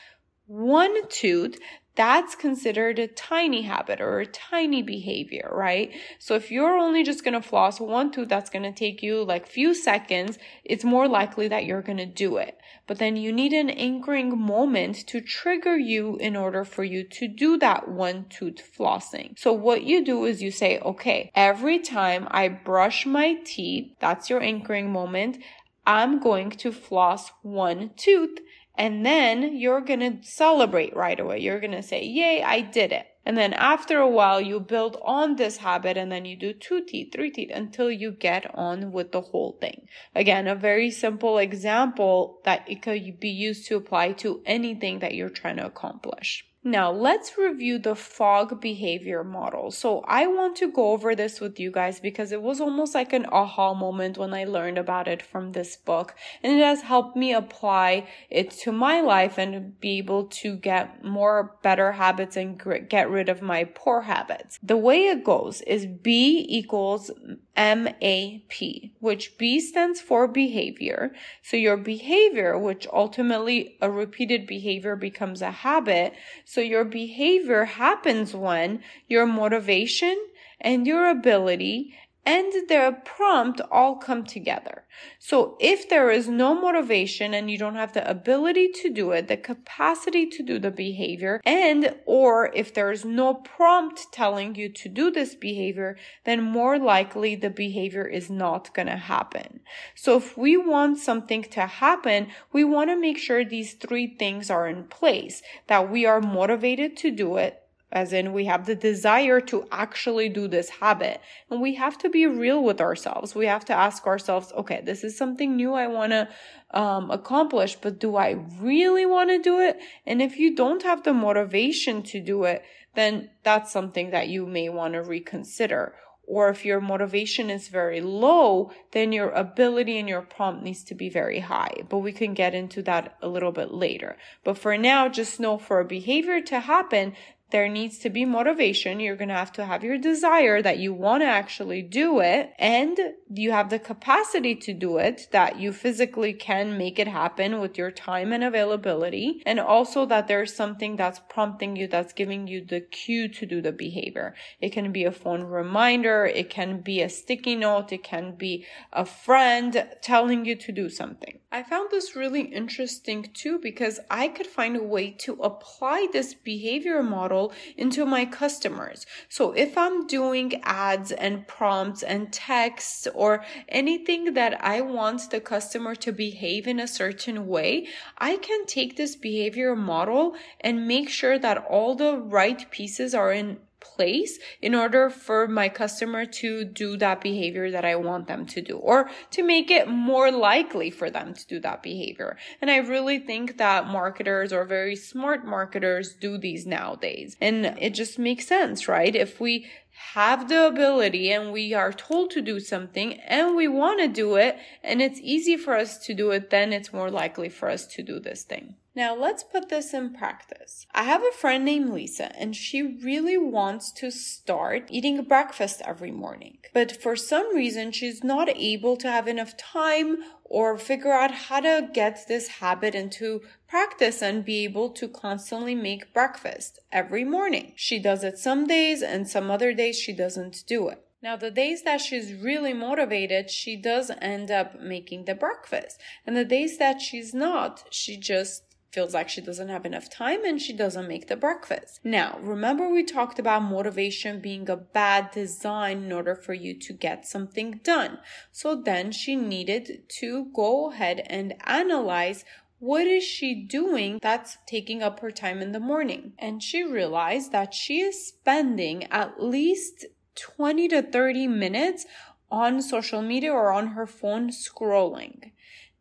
one 0.48 1.08
tooth, 1.08 1.58
that's 1.96 2.36
considered 2.36 3.00
a 3.00 3.08
tiny 3.08 3.64
habit 3.64 4.00
or 4.00 4.20
a 4.20 4.26
tiny 4.26 4.82
behavior, 4.82 5.50
right? 5.52 5.92
So 6.20 6.36
if 6.36 6.50
you're 6.50 6.78
only 6.78 7.04
just 7.04 7.24
going 7.24 7.34
to 7.34 7.42
floss 7.42 7.82
one 7.82 8.12
tooth, 8.12 8.30
that's 8.30 8.50
going 8.50 8.64
to 8.64 8.72
take 8.72 9.04
you 9.04 9.24
like 9.24 9.46
few 9.46 9.74
seconds. 9.74 10.40
It's 10.64 10.86
more 10.86 11.08
likely 11.08 11.50
that 11.50 11.66
you're 11.66 11.82
going 11.82 11.98
to 11.98 12.06
do 12.06 12.38
it. 12.38 12.58
But 12.88 12.98
then 13.00 13.18
you 13.18 13.34
need 13.34 13.52
an 13.52 13.70
anchoring 13.70 14.38
moment 14.40 15.08
to 15.08 15.22
trigger 15.22 15.78
you 15.78 16.18
in 16.18 16.36
order 16.36 16.64
for 16.64 16.84
you 16.84 17.04
to 17.04 17.28
do 17.28 17.58
that 17.58 17.90
one 17.90 18.26
tooth 18.30 18.62
flossing. 18.78 19.38
So 19.38 19.52
what 19.52 19.84
you 19.84 20.04
do 20.04 20.26
is 20.26 20.42
you 20.42 20.52
say, 20.52 20.80
okay, 20.80 21.32
every 21.36 21.80
time 21.80 22.28
I 22.32 22.48
brush 22.48 23.06
my 23.06 23.36
teeth, 23.46 23.94
that's 24.00 24.30
your 24.30 24.42
anchoring 24.42 24.92
moment. 24.92 25.40
I'm 25.86 26.20
going 26.20 26.52
to 26.52 26.72
floss 26.72 27.32
one 27.42 27.92
tooth 27.98 28.40
and 28.82 29.06
then 29.06 29.56
you're 29.58 29.82
going 29.82 30.00
to 30.00 30.28
celebrate 30.28 30.96
right 30.96 31.20
away. 31.20 31.38
You're 31.38 31.60
going 31.60 31.80
to 31.80 31.84
say, 31.84 32.04
Yay, 32.04 32.42
I 32.42 32.62
did 32.62 32.92
it. 32.92 33.06
And 33.24 33.38
then 33.38 33.54
after 33.54 34.00
a 34.00 34.10
while, 34.10 34.42
you 34.42 34.60
build 34.60 34.98
on 35.04 35.36
this 35.36 35.58
habit 35.58 35.98
and 35.98 36.12
then 36.12 36.26
you 36.26 36.36
do 36.36 36.52
two 36.52 36.84
teeth, 36.84 37.14
three 37.14 37.30
teeth 37.30 37.52
until 37.54 37.92
you 37.92 38.10
get 38.10 38.50
on 38.56 38.92
with 38.92 39.12
the 39.12 39.22
whole 39.22 39.56
thing. 39.62 39.88
Again, 40.16 40.48
a 40.48 40.56
very 40.56 40.90
simple 40.90 41.38
example 41.38 42.40
that 42.44 42.68
it 42.68 42.82
could 42.82 43.20
be 43.20 43.30
used 43.30 43.68
to 43.68 43.76
apply 43.76 44.14
to 44.14 44.42
anything 44.48 44.98
that 44.98 45.14
you're 45.14 45.30
trying 45.30 45.58
to 45.58 45.66
accomplish. 45.68 46.44
Now, 46.64 46.92
let's 46.92 47.40
review 47.40 47.80
the 47.80 47.96
Fogg 47.96 48.62
behavior 48.62 49.24
model. 49.24 49.72
So, 49.72 50.04
I 50.08 50.28
want 50.28 50.56
to 50.58 50.72
go 50.72 50.92
over 50.92 51.16
this 51.16 51.42
with 51.42 51.60
you 51.60 51.72
guys 51.72 52.00
because 52.00 52.32
it 52.32 52.44
was 52.44 52.62
almost 52.62 52.94
like 52.94 53.14
an 53.14 53.26
aha 53.32 53.74
moment 53.74 54.16
when 54.18 54.32
I 54.32 54.44
learned 54.44 54.78
about 54.78 55.08
it 55.08 55.24
from 55.24 55.54
this 55.54 55.76
book, 55.76 56.14
and 56.44 56.54
it 56.54 56.64
has 56.64 56.82
helped 56.82 57.18
me 57.18 57.34
apply 57.34 58.08
it 58.30 58.52
to 58.52 58.72
my 58.72 59.02
life 59.02 59.40
and 59.40 59.80
be 59.80 59.98
able 59.98 60.26
to 60.26 60.56
get 60.56 61.04
more 61.04 61.58
better 61.64 61.94
habits 61.94 62.38
and 62.38 62.62
get 62.88 63.10
rid 63.10 63.28
of 63.28 63.42
my 63.42 63.64
poor 63.64 64.02
habits. 64.02 64.60
The 64.62 64.78
way 64.78 65.06
it 65.06 65.24
goes 65.24 65.62
is 65.62 65.88
B 65.88 66.46
equals 66.48 67.10
MAP, 67.58 68.92
which 69.00 69.38
B 69.38 69.60
stands 69.60 70.00
for 70.00 70.28
behavior. 70.28 71.14
So, 71.42 71.58
your 71.58 71.78
behavior, 71.78 72.58
which 72.58 72.88
ultimately 72.92 73.78
a 73.82 73.92
repeated 73.92 74.48
behavior 74.48 74.96
becomes 74.96 75.42
a 75.42 75.52
habit 75.52 76.14
so 76.46 76.62
your 76.62 76.86
behavior 76.86 77.66
happens 77.66 78.34
when 78.34 78.82
your 79.08 79.26
motivation 79.26 80.18
and 80.60 80.88
your 80.88 81.10
ability 81.10 81.94
and 82.26 82.52
the 82.68 82.98
prompt 83.04 83.62
all 83.72 83.96
come 83.96 84.24
together. 84.24 84.86
So 85.18 85.58
if 85.60 85.90
there 85.90 86.12
is 86.12 86.28
no 86.28 86.54
motivation 86.54 87.34
and 87.34 87.50
you 87.50 87.58
don't 87.58 87.76
have 87.76 87.94
the 87.94 88.08
ability 88.10 88.70
to 88.82 88.90
do 88.90 89.12
it, 89.12 89.28
the 89.28 89.38
capacity 89.38 90.28
to 90.28 90.44
do 90.44 90.60
the 90.60 90.72
behavior, 90.72 91.42
and 91.46 91.96
or 92.06 92.52
if 92.54 92.74
there 92.74 92.92
is 92.92 93.04
no 93.04 93.34
prompt 93.34 94.08
telling 94.12 94.56
you 94.56 94.70
to 94.70 94.90
do 94.90 95.10
this 95.10 95.34
behavior, 95.36 95.98
then 96.26 96.42
more 96.42 96.78
likely 96.78 97.36
the 97.36 97.50
behavior 97.50 98.06
is 98.06 98.30
not 98.30 98.74
going 98.74 98.88
to 98.88 98.98
happen. 98.98 99.62
So 99.96 100.18
if 100.18 100.38
we 100.38 100.58
want 100.58 100.98
something 100.98 101.44
to 101.44 101.66
happen, 101.66 102.28
we 102.52 102.64
want 102.64 102.90
to 102.90 103.00
make 103.00 103.18
sure 103.18 103.44
these 103.44 103.74
three 103.74 104.08
things 104.08 104.50
are 104.50 104.68
in 104.68 104.84
place, 104.84 105.42
that 105.68 105.90
we 105.90 106.06
are 106.06 106.22
motivated 106.22 106.98
to 106.98 107.12
do 107.12 107.38
it, 107.38 107.61
as 107.92 108.14
in 108.14 108.34
we 108.34 108.46
have 108.46 108.66
the 108.66 108.76
desire 108.76 109.42
to 109.42 109.68
actually 109.72 110.30
do 110.30 110.48
this 110.48 110.70
habit 110.70 111.22
and 111.50 111.62
we 111.62 111.76
have 111.76 111.98
to 111.98 112.10
be 112.10 112.26
real 112.26 112.64
with 112.64 112.80
ourselves 112.80 113.36
we 113.36 113.46
have 113.46 113.66
to 113.66 113.74
ask 113.74 114.08
ourselves 114.08 114.52
okay 114.54 114.82
this 114.84 115.04
is 115.04 115.18
something 115.18 115.56
new 115.56 115.74
i 115.74 115.88
want 115.88 116.12
to 116.12 116.28
um, 116.74 117.12
accomplish 117.12 117.76
but 117.76 118.00
do 118.00 118.16
i 118.16 118.32
really 118.60 119.06
want 119.06 119.30
to 119.30 119.40
do 119.40 119.60
it 119.60 119.78
and 120.06 120.22
if 120.22 120.38
you 120.38 120.56
don't 120.56 120.84
have 120.84 121.04
the 121.04 121.14
motivation 121.14 122.02
to 122.02 122.20
do 122.20 122.44
it 122.44 122.64
then 122.96 123.30
that's 123.44 123.72
something 123.72 124.12
that 124.12 124.28
you 124.28 124.46
may 124.46 124.70
want 124.70 124.94
to 124.94 125.02
reconsider 125.02 125.94
or 126.32 126.48
if 126.48 126.64
your 126.64 126.80
motivation 126.80 127.50
is 127.50 127.68
very 127.68 128.00
low, 128.00 128.72
then 128.92 129.12
your 129.12 129.32
ability 129.32 130.00
and 130.00 130.08
your 130.08 130.22
prompt 130.22 130.64
needs 130.64 130.82
to 130.86 130.96
be 130.96 131.10
very 131.10 131.40
high. 131.40 131.84
But 131.90 131.98
we 131.98 132.14
can 132.14 132.34
get 132.34 132.54
into 132.54 132.82
that 132.84 133.18
a 133.22 133.28
little 133.28 133.52
bit 133.52 133.74
later. 133.74 134.16
But 134.46 134.58
for 134.58 134.78
now, 134.78 135.10
just 135.10 135.42
know 135.42 135.58
for 135.58 135.82
a 135.82 135.86
behavior 135.86 136.40
to 136.40 136.62
happen, 136.62 137.16
there 137.52 137.70
needs 137.70 137.98
to 138.00 138.10
be 138.10 138.26
motivation. 138.26 139.00
You're 139.00 139.16
going 139.16 139.30
to 139.30 139.36
have 139.36 139.52
to 139.54 139.66
have 139.66 139.84
your 139.84 139.98
desire 139.98 140.62
that 140.62 140.80
you 140.80 140.94
want 140.94 141.22
to 141.22 141.28
actually 141.28 141.82
do 141.82 142.20
it 142.20 142.54
and 142.58 142.98
you 143.30 143.52
have 143.52 143.70
the 143.70 143.80
capacity 143.80 144.56
to 144.56 144.74
do 144.74 144.98
it, 144.98 145.28
that 145.32 145.60
you 145.60 145.72
physically 145.72 146.34
can 146.34 146.78
make 146.78 147.00
it 147.00 147.08
happen 147.08 147.60
with 147.60 147.78
your 147.78 147.92
time 147.92 148.32
and 148.34 148.44
availability. 148.44 149.42
And 149.46 149.60
also 149.60 150.06
that 150.08 150.28
there's 150.28 150.56
something 150.56 150.96
that's 150.96 151.22
prompting 151.30 151.76
you, 151.76 151.88
that's 151.88 152.14
giving 152.14 152.48
you 152.48 152.66
the 152.66 152.82
cue 152.82 153.28
to 153.30 153.46
do 153.46 153.62
the 153.62 153.72
behavior. 153.72 154.36
It 154.60 154.70
can 154.70 154.92
be 154.92 155.06
a 155.06 155.12
phone 155.12 155.44
reminder. 155.44 156.26
It 156.26 156.50
can 156.50 156.82
be 156.82 157.02
a 157.02 157.10
sticky 157.10 157.56
note. 157.56 157.92
It 157.92 158.04
can 158.04 158.36
be 158.36 158.66
a 158.92 159.06
friend 159.06 159.88
telling 160.02 160.46
you 160.46 160.56
to 160.56 160.72
do 160.72 160.90
something. 160.90 161.40
I 161.54 161.64
found 161.64 161.92
this 161.92 162.16
really 162.16 162.44
interesting 162.44 163.30
too 163.34 163.60
because 163.60 164.00
I 164.10 164.30
could 164.30 164.48
find 164.48 164.78
a 164.78 164.84
way 164.84 165.12
to 165.20 165.34
apply 165.42 166.08
this 166.14 166.34
behavior 166.34 167.04
model 167.04 167.41
into 167.78 168.06
my 168.06 168.26
customers. 168.26 169.06
So 169.30 169.54
if 169.54 169.78
I'm 169.78 170.06
doing 170.08 170.62
ads 170.64 171.12
and 171.12 171.48
prompts 171.48 172.04
and 172.04 172.32
texts 172.32 173.08
or 173.16 173.44
anything 173.70 174.34
that 174.34 174.54
I 174.64 174.82
want 174.82 175.30
the 175.30 175.40
customer 175.40 175.96
to 175.96 176.12
behave 176.12 176.68
in 176.68 176.80
a 176.80 176.88
certain 176.88 177.48
way, 177.48 177.88
I 178.18 178.38
can 178.38 178.66
take 178.66 178.96
this 178.96 179.16
behavior 179.16 179.76
model 179.76 180.36
and 180.60 180.88
make 180.88 181.10
sure 181.10 181.40
that 181.40 181.66
all 181.70 181.96
the 181.96 182.18
right 182.18 182.70
pieces 182.72 183.14
are 183.14 183.32
in 183.32 183.60
place 183.82 184.40
in 184.62 184.74
order 184.74 185.10
for 185.10 185.48
my 185.48 185.68
customer 185.68 186.26
to 186.26 186.64
do 186.64 186.96
that 186.98 187.20
behavior 187.20 187.72
that 187.72 187.84
I 187.84 187.96
want 187.96 188.28
them 188.28 188.46
to 188.46 188.62
do 188.62 188.78
or 188.78 189.10
to 189.32 189.44
make 189.44 189.70
it 189.70 189.88
more 189.88 190.32
likely 190.32 190.90
for 190.90 191.10
them 191.10 191.34
to 191.34 191.48
do 191.48 191.60
that 191.60 191.84
behavior. 191.84 192.38
And 192.62 192.72
I 192.72 192.78
really 192.78 193.20
think 193.20 193.58
that 193.58 193.88
marketers 193.88 194.54
or 194.54 194.64
very 194.66 194.96
smart 194.96 195.46
marketers 195.46 196.14
do 196.14 196.38
these 196.38 196.66
nowadays. 196.66 197.36
And 197.42 197.66
it 197.66 197.94
just 197.94 198.18
makes 198.18 198.48
sense, 198.48 198.88
right? 198.88 199.16
If 199.16 199.40
we 199.40 199.68
have 200.14 200.50
the 200.50 200.66
ability 200.68 201.32
and 201.32 201.52
we 201.52 201.74
are 201.74 201.94
told 201.94 202.32
to 202.32 202.42
do 202.42 202.60
something 202.60 203.14
and 203.22 203.56
we 203.56 203.68
want 203.68 204.00
to 204.02 204.08
do 204.08 204.36
it 204.36 204.58
and 204.84 205.02
it's 205.02 205.20
easy 205.22 205.56
for 205.56 205.76
us 205.76 205.98
to 206.06 206.14
do 206.14 206.32
it, 206.32 206.50
then 206.50 206.74
it's 206.74 206.92
more 206.92 207.10
likely 207.10 207.50
for 207.50 207.70
us 207.70 207.86
to 207.88 208.04
do 208.04 208.20
this 208.20 208.44
thing. 208.44 208.76
Now 208.94 209.16
let's 209.16 209.44
put 209.44 209.70
this 209.70 209.94
in 209.94 210.14
practice. 210.14 210.86
I 210.94 211.04
have 211.04 211.24
a 211.24 211.32
friend 211.32 211.64
named 211.64 211.92
Lisa 211.92 212.36
and 212.38 212.56
she 212.56 212.82
really 212.82 213.38
wants 213.38 213.92
to 213.94 214.12
start 214.12 214.88
eating 214.90 215.24
breakfast 215.24 215.82
every 215.86 216.12
morning. 216.12 216.58
But 216.74 217.02
for 217.02 217.16
some 217.16 217.56
reason, 217.56 217.92
she's 217.92 218.24
not 218.24 218.50
able 218.50 218.98
to 218.98 219.10
have 219.10 219.28
enough 219.28 219.56
time 219.56 220.18
or 220.52 220.78
figure 220.78 221.14
out 221.14 221.32
how 221.32 221.62
to 221.62 221.90
get 221.94 222.28
this 222.28 222.60
habit 222.60 222.94
into 222.94 223.42
practice 223.70 224.22
and 224.22 224.44
be 224.44 224.66
able 224.66 224.90
to 224.90 225.08
constantly 225.08 225.74
make 225.74 226.14
breakfast 226.14 226.78
every 226.92 227.24
morning. 227.24 227.72
She 227.78 228.00
does 228.00 228.22
it 228.26 228.38
some 228.38 228.68
days 228.68 229.02
and 229.02 229.30
some 229.30 229.50
other 229.50 229.74
days 229.74 229.98
she 229.98 230.12
doesn't 230.12 230.66
do 230.68 230.90
it. 230.90 231.02
Now, 231.24 231.38
the 231.38 231.52
days 231.52 231.84
that 231.84 232.02
she's 232.02 232.34
really 232.34 232.74
motivated, 232.74 233.50
she 233.50 233.78
does 233.78 234.12
end 234.22 234.52
up 234.52 234.82
making 234.82 235.24
the 235.24 235.36
breakfast. 235.36 236.02
And 236.28 236.36
the 236.36 236.44
days 236.44 236.78
that 236.80 237.00
she's 237.00 237.34
not, 237.34 237.86
she 237.90 238.18
just 238.18 238.64
feels 238.92 239.14
like 239.14 239.30
she 239.30 239.42
doesn't 239.42 239.70
have 239.70 239.86
enough 239.86 240.10
time 240.10 240.44
and 240.44 240.62
she 240.62 240.74
doesn't 240.74 241.08
make 241.08 241.28
the 241.28 241.36
breakfast. 241.36 242.00
Now, 242.04 242.38
remember 242.42 242.90
we 242.90 243.04
talked 243.04 243.40
about 243.40 243.64
motivation 243.64 244.42
being 244.42 244.70
a 244.70 244.76
bad 244.76 245.32
design 245.32 246.04
in 246.04 246.12
order 246.12 246.36
for 246.36 246.54
you 246.54 246.78
to 246.80 246.94
get 246.94 247.26
something 247.26 247.80
done. 247.84 248.20
So 248.52 248.76
then 248.76 249.12
she 249.12 249.36
needed 249.36 250.04
to 250.20 250.48
go 250.54 250.92
ahead 250.92 251.26
and 251.28 251.56
analyze 251.66 252.44
what 252.80 253.06
is 253.06 253.24
she 253.24 253.54
doing 253.54 254.18
that's 254.24 254.58
taking 254.66 255.04
up 255.04 255.20
her 255.20 255.30
time 255.30 255.62
in 255.62 255.72
the 255.72 255.80
morning? 255.80 256.34
And 256.40 256.64
she 256.64 256.84
realized 256.84 257.52
that 257.52 257.76
she 257.76 258.02
is 258.02 258.26
spending 258.28 259.04
at 259.12 259.42
least 259.42 260.06
20 260.36 260.88
to 260.88 261.04
30 261.04 261.48
minutes 261.48 262.08
on 262.50 262.82
social 262.82 263.22
media 263.22 263.52
or 263.52 263.72
on 263.72 263.90
her 263.90 264.08
phone 264.08 264.50
scrolling. 264.50 265.52